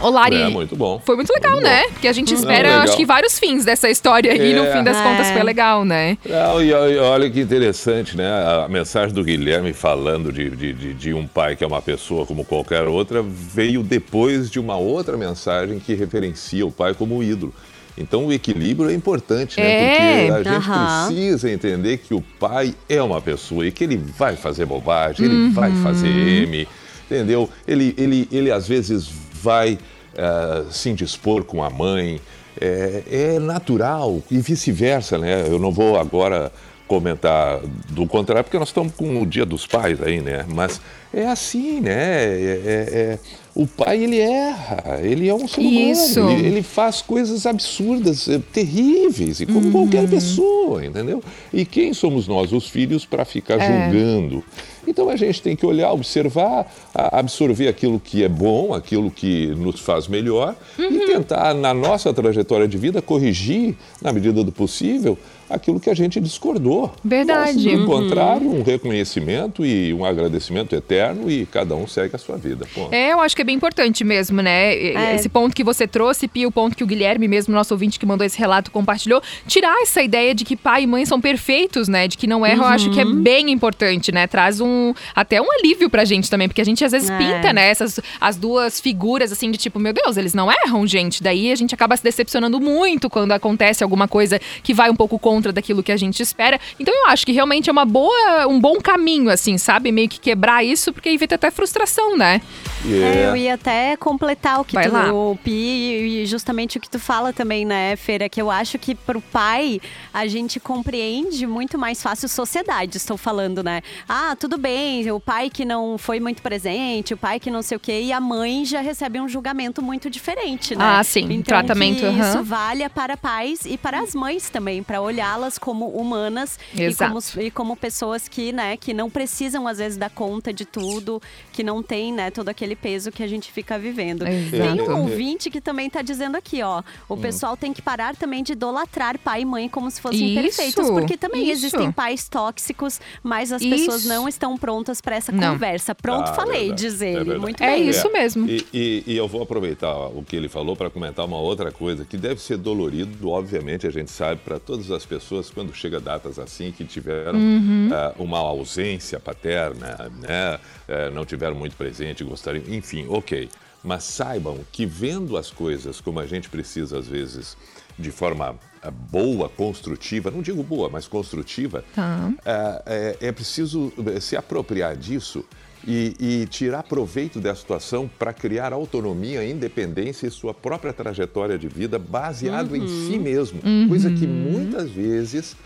[0.00, 1.00] Lari, É, muito bom.
[1.06, 1.82] foi muito legal, Muito né?
[1.84, 1.92] bom.
[1.92, 4.52] Porque a gente espera, acho que vários fins dessa história aí.
[4.52, 4.72] No É.
[4.72, 5.32] fim das contas, É.
[5.32, 6.18] foi legal, né?
[6.28, 8.26] Não, e, olha que interessante, né?
[8.64, 12.26] A mensagem do Guilherme falando de, de, de- de um pai que é uma pessoa
[12.26, 17.54] como qualquer outra veio depois de uma outra mensagem que referencia o pai como ídolo.
[17.96, 19.66] Então o equilíbrio é importante, né?
[19.70, 21.06] É, Porque a gente aham.
[21.08, 25.50] precisa entender que o pai é uma pessoa e que ele vai fazer bobagem, ele
[25.50, 25.76] vai Uhum.
[25.76, 26.66] fazer M,
[27.04, 27.50] entendeu?
[27.68, 29.08] Ele, ele, ele às vezes
[29.42, 29.78] vai
[30.16, 32.20] ah, se indispor com a mãe.
[32.60, 35.46] É, é natural e vice-versa, né?
[35.48, 36.52] Eu não vou agora
[36.86, 40.44] comentar do contrário, porque nós estamos com o Dia dos Pais aí, né?
[40.54, 40.78] Mas
[41.14, 41.92] é assim, né?
[41.94, 43.18] É- é- é-
[43.54, 48.40] o pai, ele erra, ele é um ser humano, ele, ele faz coisas absurdas, eh,
[48.50, 51.22] terríveis, e como qualquer pessoa, entendeu?
[51.52, 54.42] E quem somos nós, os filhos, para ficar julgando?
[54.86, 59.80] Então a gente tem que olhar, observar, absorver aquilo que é bom, aquilo que nos
[59.80, 65.16] faz melhor e tentar, na nossa trajetória de vida, corrigir, na medida do possível,
[65.52, 66.92] aquilo que a gente discordou.
[67.04, 67.68] Verdade.
[67.70, 72.36] Mas, do contrário, um reconhecimento e um agradecimento eterno e cada um segue a sua
[72.36, 72.66] vida.
[72.74, 72.92] Ponto.
[72.94, 74.74] É, eu acho que é bem importante mesmo, né?
[74.74, 75.14] É.
[75.14, 78.06] Esse ponto que você trouxe, Pia, o ponto que o Guilherme, mesmo nosso ouvinte que
[78.06, 82.06] mandou esse relato, compartilhou, tirar essa ideia de que pai e mãe são perfeitos, né?
[82.06, 83.22] De que não erram, eu acho que é Uhum.
[83.22, 84.26] bem importante, né?
[84.26, 87.18] Traz um até um alívio pra gente também, porque a gente às vezes É.
[87.18, 87.68] pinta, né?
[87.68, 91.22] Essas as duas figuras assim de tipo, meu Deus, eles não erram, gente.
[91.22, 95.18] Daí a gente acaba se decepcionando muito quando acontece alguma coisa que vai um pouco
[95.18, 96.60] contra daquilo que a gente espera.
[96.78, 99.90] Então eu acho que realmente é uma boa, um bom caminho assim, sabe?
[99.90, 102.42] Meio que quebrar isso, porque evita até frustração, né?
[102.84, 105.12] E é, eu ia até completar o que Vai tu, lá.
[105.12, 108.94] o Pi, e justamente o que tu fala também, né, Feira, que eu acho que
[108.94, 109.80] pro pai
[110.12, 113.82] a gente compreende muito mais fácil sociedade, estou falando, né?
[114.08, 117.76] Ah, tudo bem, o pai que não foi muito presente, o pai que não sei
[117.76, 120.84] o quê, e a mãe já recebe um julgamento muito diferente, né?
[120.84, 122.04] Ah, sim, então, tratamento.
[122.04, 122.20] Uhum.
[122.20, 127.18] Isso vale para pais e para as mães também, para olhá-las como humanas e como,
[127.40, 131.62] e como pessoas que, né, que não precisam às vezes dar conta de tudo, que
[131.62, 134.26] não tem, né, todo aquele peso que a gente fica vivendo.
[134.26, 134.76] Exato.
[134.76, 137.20] Tem um ouvinte que também está dizendo aqui, ó, o hum.
[137.20, 140.90] pessoal tem que parar também de idolatrar pai e mãe como se fossem isso, perfeitos,
[140.90, 141.66] porque também isso.
[141.66, 143.70] existem pais tóxicos, mas as isso.
[143.70, 145.52] pessoas não estão prontas para essa não.
[145.52, 145.94] conversa.
[145.94, 146.82] Pronto, ah, falei, verdade.
[146.82, 147.32] diz ele.
[147.32, 147.86] É Muito é bem.
[147.86, 148.48] É isso mesmo.
[148.48, 152.04] E, e, e eu vou aproveitar o que ele falou para comentar uma outra coisa
[152.04, 156.38] que deve ser dolorido, obviamente, a gente sabe, para todas as pessoas quando chega datas
[156.38, 157.90] assim que tiveram uhum.
[157.90, 160.58] uh, uma ausência paterna, né?
[160.88, 163.50] Uh, não tiveram muito presente, gostariam, enfim, ok.
[163.84, 167.56] Mas saibam que vendo as coisas como a gente precisa às vezes
[167.98, 172.32] de forma eh, boa, construtiva, não digo boa, mas construtiva, tá.
[172.46, 175.44] é, é, é preciso se apropriar disso
[175.86, 181.68] e, e, tirar proveito dessa situação para criar autonomia, independência e sua própria trajetória de
[181.68, 182.84] vida baseado uhum.
[182.84, 183.60] em si mesmo.
[183.64, 183.88] Uhum.
[183.88, 185.56] Coisa que muitas vezes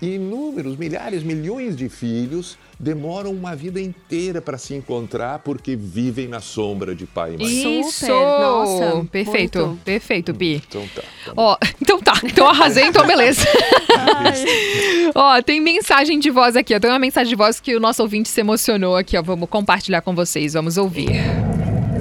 [0.00, 6.40] inúmeros, milhares, milhões de filhos demoram uma vida inteira para se encontrar porque vivem na
[6.40, 7.80] sombra de pai e mãe.
[7.80, 8.08] Isso!
[8.08, 9.80] Nossa, perfeito, muito.
[9.84, 10.62] perfeito, Bi.
[10.66, 11.02] Então tá.
[11.02, 13.46] tá Ó, então tá, então arrasei, então beleza.
[15.14, 16.80] ó, tem mensagem de voz aqui, ó.
[16.80, 19.22] Tem uma mensagem de voz que o nosso ouvinte se emocionou aqui, ó.
[19.22, 21.10] Vamos compartilhar com vocês, vamos ouvir.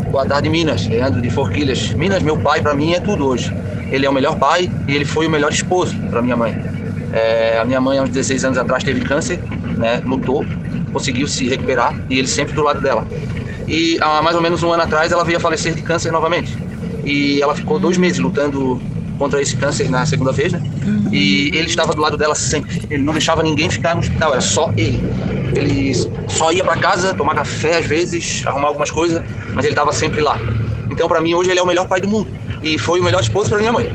[0.10, 0.88] Boa tarde, Minas.
[0.88, 1.92] Leandro de Forquilhas.
[1.94, 3.54] Minas, meu pai, para mim, é tudo hoje.
[3.92, 6.79] Ele é o melhor pai e ele foi o melhor esposo para minha mãe.
[7.14, 9.40] É, a minha mãe, há uns 16 anos atrás, teve câncer,
[9.78, 10.46] né, lutou,
[10.92, 13.08] conseguiu se recuperar e ele sempre do lado dela.
[13.68, 16.58] E há mais ou menos um ano atrás, ela veio a falecer de câncer novamente.
[17.04, 18.82] E ela ficou dois meses lutando
[19.18, 20.62] contra esse câncer na segunda vez, né?
[21.12, 22.82] E ele estava do lado dela sempre.
[22.90, 25.00] Ele não deixava ninguém ficar no hospital, era só ele.
[25.56, 25.94] Ele
[26.28, 29.22] só ia para casa, tomar café às vezes, arrumar algumas coisas,
[29.54, 30.40] mas ele estava sempre lá.
[30.90, 32.30] Então, para mim, hoje ele é o melhor pai do mundo
[32.62, 33.90] e foi o melhor esposo para minha mãe.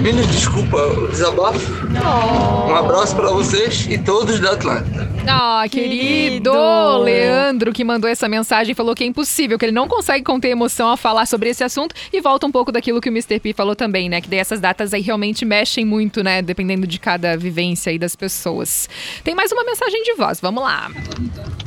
[0.00, 1.86] Meninas, desculpa o desabafo.
[2.04, 2.70] Oh.
[2.70, 5.08] Um abraço para vocês e todos da Atlanta.
[5.28, 9.72] Ah, oh, querido, querido Leandro, que mandou essa mensagem, falou que é impossível, que ele
[9.72, 13.08] não consegue conter emoção ao falar sobre esse assunto e volta um pouco daquilo que
[13.08, 13.40] o Mr.
[13.40, 14.20] P falou também, né?
[14.20, 16.42] Que daí essas datas aí realmente mexem muito, né?
[16.42, 18.88] Dependendo de cada vivência aí das pessoas.
[19.24, 20.90] Tem mais uma mensagem de voz, vamos lá.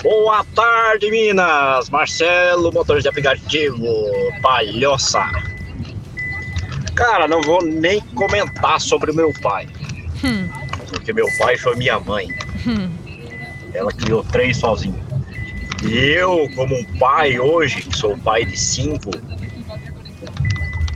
[0.01, 1.89] Boa tarde, Minas!
[1.89, 3.85] Marcelo, motorista de aplicativo,
[4.41, 5.19] palhoça.
[6.99, 9.69] Cara, não vou nem comentar sobre meu pai.
[10.21, 10.49] Hum.
[10.89, 12.27] Porque meu pai foi minha mãe.
[12.67, 12.89] Hum.
[13.73, 14.99] Ela criou três sozinha.
[15.81, 19.11] E eu, como um pai hoje, que sou pai de cinco,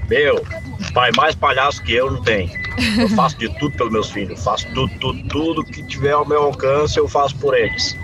[0.09, 0.45] meu,
[0.93, 2.51] pai mais palhaço que eu não tem.
[2.99, 4.43] Eu faço de tudo pelos meus filhos.
[4.43, 7.95] Faço tudo, tudo, tudo que tiver ao meu alcance, eu faço por eles.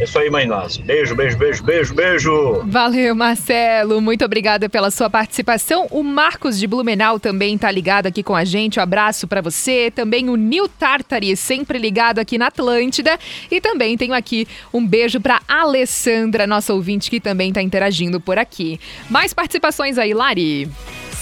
[0.00, 0.80] É isso aí, mãe Nossa.
[0.80, 2.62] Beijo, beijo, beijo, beijo, beijo.
[2.64, 4.00] Valeu, Marcelo.
[4.00, 5.86] Muito obrigada pela sua participação.
[5.90, 8.80] O Marcos de Blumenau também tá ligado aqui com a gente.
[8.80, 9.90] Um abraço para você.
[9.90, 13.18] Também o Nil Tartari, sempre ligado aqui na Atlântida.
[13.50, 18.38] E também tenho aqui um beijo para Alessandra, nossa ouvinte, que também tá interagindo por
[18.38, 18.80] aqui.
[19.10, 20.66] Mais participações aí, Lari.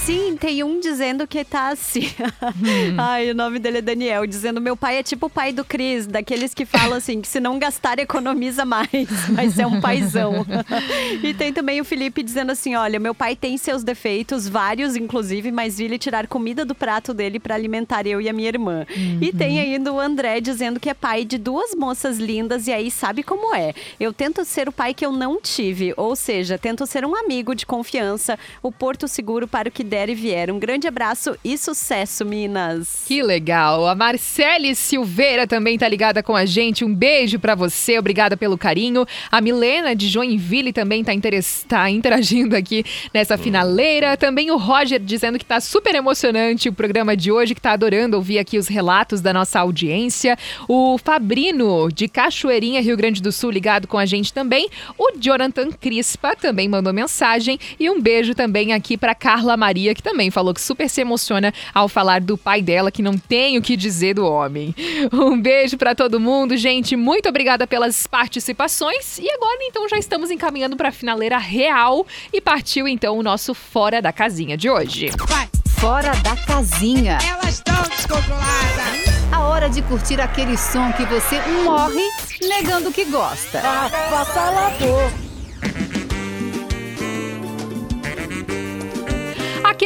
[0.08, 2.06] Sim, tem um dizendo que tá assim.
[2.42, 2.96] Hum.
[2.96, 6.06] Ai, o nome dele é Daniel, dizendo: meu pai é tipo o pai do Cris,
[6.06, 8.88] daqueles que falam assim, que se não gastar, economiza mais,
[9.36, 10.46] mas é um paizão.
[11.22, 15.52] e tem também o Felipe dizendo assim: olha, meu pai tem seus defeitos, vários, inclusive,
[15.52, 18.86] mas vi ele tirar comida do prato dele para alimentar eu e a minha irmã.
[18.88, 19.18] Uhum.
[19.20, 22.90] E tem ainda o André dizendo que é pai de duas moças lindas, e aí
[22.90, 23.74] sabe como é.
[24.00, 27.54] Eu tento ser o pai que eu não tive, ou seja, tento ser um amigo
[27.54, 30.50] de confiança, o porto seguro para o que der e vier.
[30.50, 33.04] Um grande abraço e sucesso, Minas.
[33.06, 33.88] Que legal.
[33.88, 36.84] A Marcele Silveira também tá ligada com a gente.
[36.84, 37.98] Um beijo para você.
[37.98, 39.06] Obrigada pelo carinho.
[39.32, 41.12] A Milena de Joinville também tá,
[41.66, 42.84] tá interagindo aqui
[43.14, 44.16] nessa finaleira.
[44.16, 48.16] Também o Roger dizendo que tá super emocionante o programa de hoje, que tá adorando
[48.16, 50.36] ouvir aqui os relatos da nossa audiência.
[50.68, 54.68] O Fabrino de Cachoeirinha, Rio Grande do Sul, ligado com a gente também.
[54.98, 57.58] O Jonathan Crispa também mandou mensagem.
[57.80, 61.00] E um beijo também aqui para Carla Maria Maria, que também falou que super se
[61.00, 64.74] emociona ao falar do pai dela, que não tem o que dizer do homem.
[65.12, 66.96] Um beijo para todo mundo, gente.
[66.96, 69.18] Muito obrigada pelas participações.
[69.18, 73.54] E agora, então, já estamos encaminhando para a finaleira real e partiu então o nosso
[73.54, 75.10] Fora da Casinha de hoje.
[75.26, 75.48] Vai.
[75.78, 77.18] Fora da Casinha.
[77.24, 79.28] Elas estão descontroladas.
[79.30, 82.02] A hora de curtir aquele som que você morre
[82.40, 83.60] negando que gosta.
[83.62, 83.88] Ah,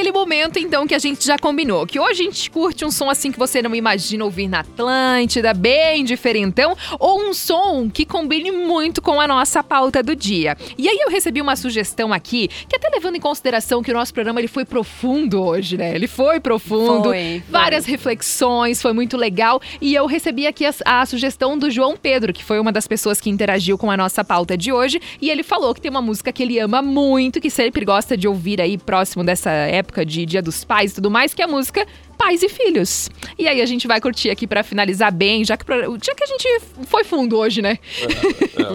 [0.02, 1.86] aquele momento, então, que a gente já combinou.
[1.86, 5.54] Que hoje a gente curte um som assim que você não imagina ouvir na Atlântida,
[5.54, 10.56] bem diferentão, ou um som que combine muito com a nossa pauta do dia.
[10.76, 14.12] E aí eu recebi uma sugestão aqui, que até levando em consideração que o nosso
[14.12, 15.94] programa ele foi profundo hoje, né?
[15.94, 17.42] Ele foi profundo, Foi, foi.
[17.48, 19.62] várias reflexões, foi muito legal.
[19.80, 23.20] E eu recebi aqui a, a sugestão do João Pedro, que foi uma das pessoas
[23.20, 25.00] que interagiu com a nossa pauta de hoje.
[25.20, 28.26] E ele falou que tem uma música que ele ama muito, que sempre gosta de
[28.26, 31.86] ouvir aí próximo dessa época de Dia dos Pais e tudo mais, que a música
[32.22, 33.10] Pais e Filhos.
[33.36, 36.22] E aí a gente vai curtir aqui pra finalizar bem, já que, pra- já que
[36.22, 37.78] a gente foi fundo hoje, né?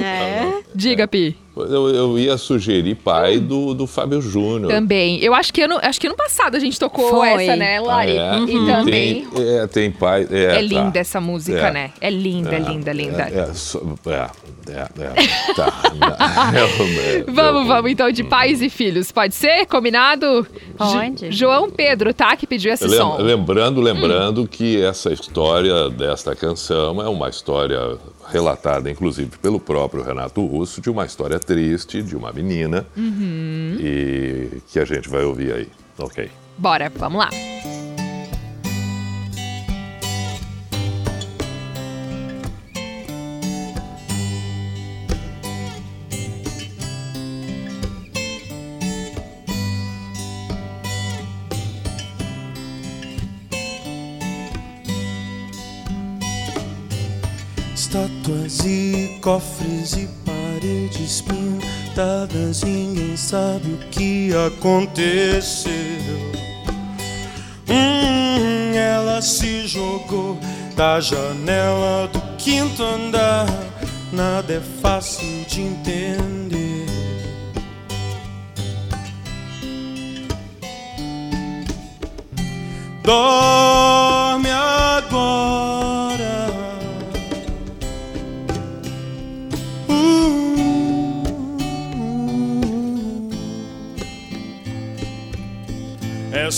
[0.02, 0.62] É.
[0.76, 1.38] Diga, Pi.
[1.56, 4.70] Eu, eu ia sugerir pai do, do Fábio Júnior.
[4.72, 5.20] Também.
[5.24, 7.46] Eu acho que ano, acho que ano passado a gente tocou Foi.
[7.46, 8.16] essa, né, Lari?
[8.20, 8.44] Ah, é?
[8.44, 9.26] E também.
[9.26, 10.28] Tem, é, tem pai.
[10.30, 10.62] É, É tá.
[10.62, 11.72] linda essa música, É.
[11.72, 11.92] né?
[12.00, 13.24] É linda, linda, linda.
[13.24, 13.50] É,
[14.12, 14.30] é, é,
[14.72, 15.74] é, é, tá.
[16.54, 19.12] É, é, Vamos, eu- vamos então de pais e filhos.
[19.12, 19.66] Pode ser?
[19.66, 20.46] Combinado?
[20.80, 22.36] Jo- João Pedro, tá?
[22.36, 23.00] Que pediu esse Lem-
[23.38, 27.98] Lembrando, lembrando que essa história desta canção é uma história
[28.30, 33.78] relatada, inclusive, pelo próprio Renato Russo, de uma história triste de uma menina Uhum.
[33.80, 35.68] e que a gente vai ouvir aí.
[36.00, 36.30] Ok.
[36.58, 37.30] Bora, vamos lá.
[58.50, 65.72] E cofres e paredes pintadas, ninguém sabe o que aconteceu.
[67.68, 70.40] Hum, ela se jogou
[70.78, 73.48] da janela do quinto andar,
[74.14, 76.86] nada é fácil de entender.
[83.04, 83.87] Dorme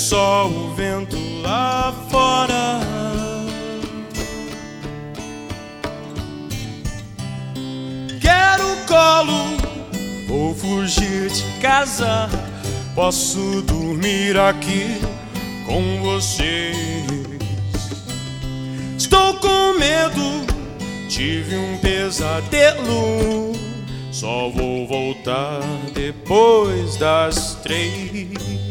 [0.09, 2.79] só o vento lá fora.
[8.19, 9.55] Quero colo,
[10.27, 12.27] vou fugir de casa.
[12.95, 14.99] Posso dormir aqui
[15.67, 16.75] com vocês.
[18.97, 20.43] Estou com medo,
[21.07, 23.53] tive um pesadelo.
[24.11, 25.61] Só vou voltar
[25.93, 28.68] depois das três.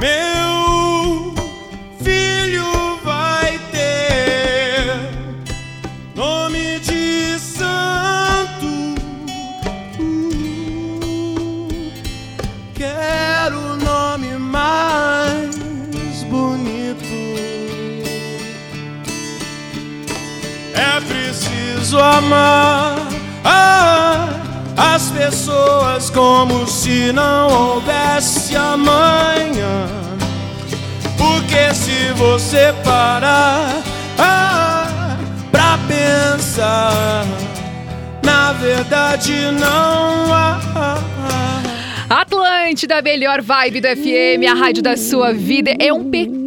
[0.00, 1.34] Meu
[2.02, 5.10] filho vai ter
[6.14, 8.94] nome de santo.
[12.74, 15.54] Quero o nome mais
[16.30, 17.04] bonito.
[20.72, 22.96] É preciso amar
[23.44, 24.30] ah,
[24.94, 29.29] as pessoas como se não houvesse amanhã.
[32.10, 33.80] Se você parar
[34.18, 35.16] ah,
[35.52, 37.24] pra pensar,
[38.20, 40.58] na verdade não há.
[42.10, 45.72] Atlântida, a melhor vibe do FM, a rádio da sua vida.
[45.78, 46.39] É um pecado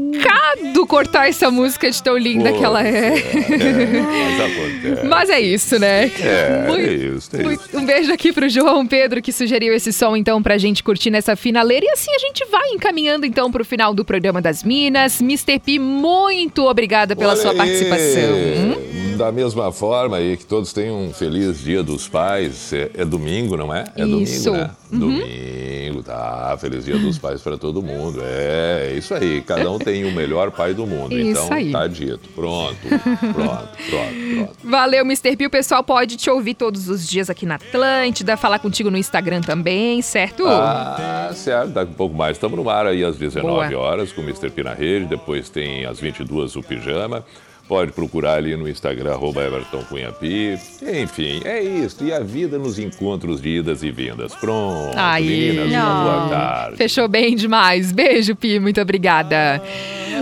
[0.88, 3.14] cortar essa música de tão linda que ela é.
[3.14, 5.08] Mas acontece.
[5.08, 6.12] Mas é isso, né?
[6.22, 7.78] É, Muito- é isso, é muito- isso.
[7.78, 11.36] Um beijo aqui pro João Pedro que sugeriu esse som então pra gente curtir nessa
[11.36, 15.20] finaleira e assim a gente vai encaminhando então pro final do programa das Minas.
[15.22, 15.58] Mr.
[15.60, 18.34] P, muito obrigada pela Olha sua participação.
[18.36, 19.13] Hum?
[19.18, 22.74] Da mesma forma aí, que todos tenham um feliz dia dos pais.
[22.74, 23.86] É, é domingo, não é?
[23.96, 24.52] É Isso.
[24.52, 24.72] domingo, né?
[24.94, 25.00] Uhum.
[25.00, 26.56] Domingo, tá.
[26.60, 28.22] Feliz dia dos pais para todo mundo.
[28.24, 29.42] É, é isso aí.
[29.42, 31.18] Cada um tem o melhor pai do mundo.
[31.18, 31.72] Isso então, aí.
[31.72, 32.30] tá dito.
[32.36, 34.54] Pronto, pronto, pronto, pronto.
[34.64, 35.36] Valeu, Mr.
[35.36, 35.48] P.
[35.48, 39.42] O pessoal pode te ouvir todos os dias aqui na Atlântida, falar contigo no Instagram
[39.42, 40.46] também, certo?
[40.48, 41.72] Ah, certo.
[41.72, 43.84] Daqui a pouco mais estamos no ar aí às 19 Boa.
[43.84, 44.50] horas com o Mr.
[44.52, 45.06] P na rede.
[45.06, 47.26] Depois tem às 22 o Pijama.
[47.68, 50.60] Pode procurar ali no Instagram, arroba Everton Cunha Pi.
[50.82, 52.04] Enfim, é isso.
[52.04, 54.36] E a vida nos encontros de idas e vindas.
[54.36, 55.54] Pronto, Aí.
[55.54, 56.78] meninas, uma boa tarde.
[56.78, 57.92] Fechou bem demais.
[57.92, 58.60] Beijo, Pi.
[58.60, 59.62] Muito obrigada.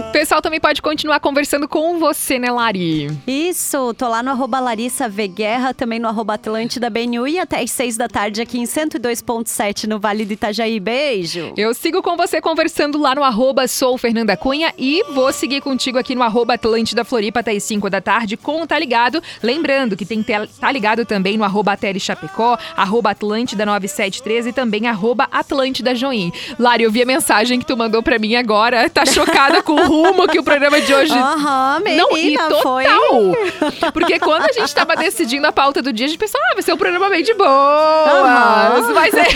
[0.07, 3.09] O pessoal também pode continuar conversando com você, né, Lari?
[3.27, 7.61] Isso, tô lá no arroba Larissa v Guerra, também no arroba Atlântida BNU e até
[7.61, 10.79] às seis da tarde aqui em 102.7 no Vale do Itajaí.
[10.79, 11.53] Beijo!
[11.57, 15.97] Eu sigo com você conversando lá no arroba Sou Fernanda Cunha e vou seguir contigo
[15.97, 19.21] aqui no arroba Atlântida Floripa até às 5 da tarde com Tá Ligado.
[19.41, 24.88] Lembrando que tem Tá Ligado também no arroba Tele Chapecó, arroba Atlântida 9713 e também
[24.88, 26.32] arroba Atlântida Join.
[26.59, 28.89] Lari, eu vi a mensagem que tu mandou pra mim agora.
[28.89, 31.13] Tá chocada com o rumo que o programa de hoje...
[31.13, 32.61] Aham, menina, Não, e total.
[32.61, 33.91] foi.
[33.91, 36.63] Porque quando a gente tava decidindo a pauta do dia, a gente pensou, ah, vai
[36.63, 38.89] ser um programa bem de boas.
[38.93, 39.27] Mas é...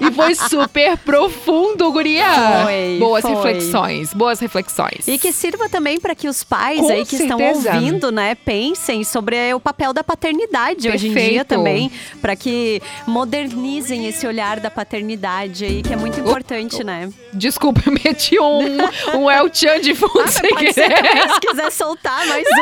[0.00, 2.62] e foi super profundo, guria.
[2.64, 3.34] Foi, boas foi.
[3.34, 5.06] reflexões, boas reflexões.
[5.06, 7.74] E que sirva também para que os pais aí que estão certeza.
[7.74, 11.46] ouvindo, né, pensem sobre o papel da paternidade hoje em dia Perfeito.
[11.46, 11.90] também,
[12.20, 17.08] para que modernizem esse olhar da paternidade aí, que é muito importante, né?
[17.32, 18.76] Desculpa, eu meti um,
[19.18, 20.72] um El Chan de fundo Ah, sem querer.
[20.72, 22.46] se quiser soltar, mas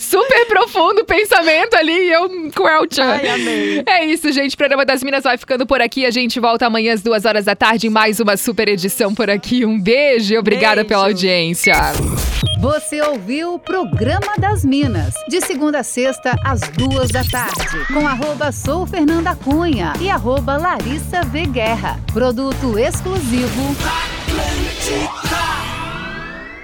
[0.00, 3.18] Super profundo o pensamento ali e eu com El Chan.
[3.20, 3.82] Ai, amei.
[3.86, 4.54] É isso, gente.
[4.54, 6.04] O programa das Minas vai ficando por aqui.
[6.06, 9.30] A gente volta amanhã às duas horas da tarde em mais uma super edição por
[9.30, 9.64] aqui.
[9.64, 10.88] Um beijo e obrigada Beijo.
[10.88, 11.74] pela audiência.
[12.60, 18.06] Você ouviu o Programa das Minas, de segunda a sexta, às duas da tarde, com
[18.06, 21.98] arroba Sou Fernanda Cunha e arroba Larissa V Guerra.
[22.12, 23.76] Produto exclusivo.
[23.80, 25.61] Atlântica.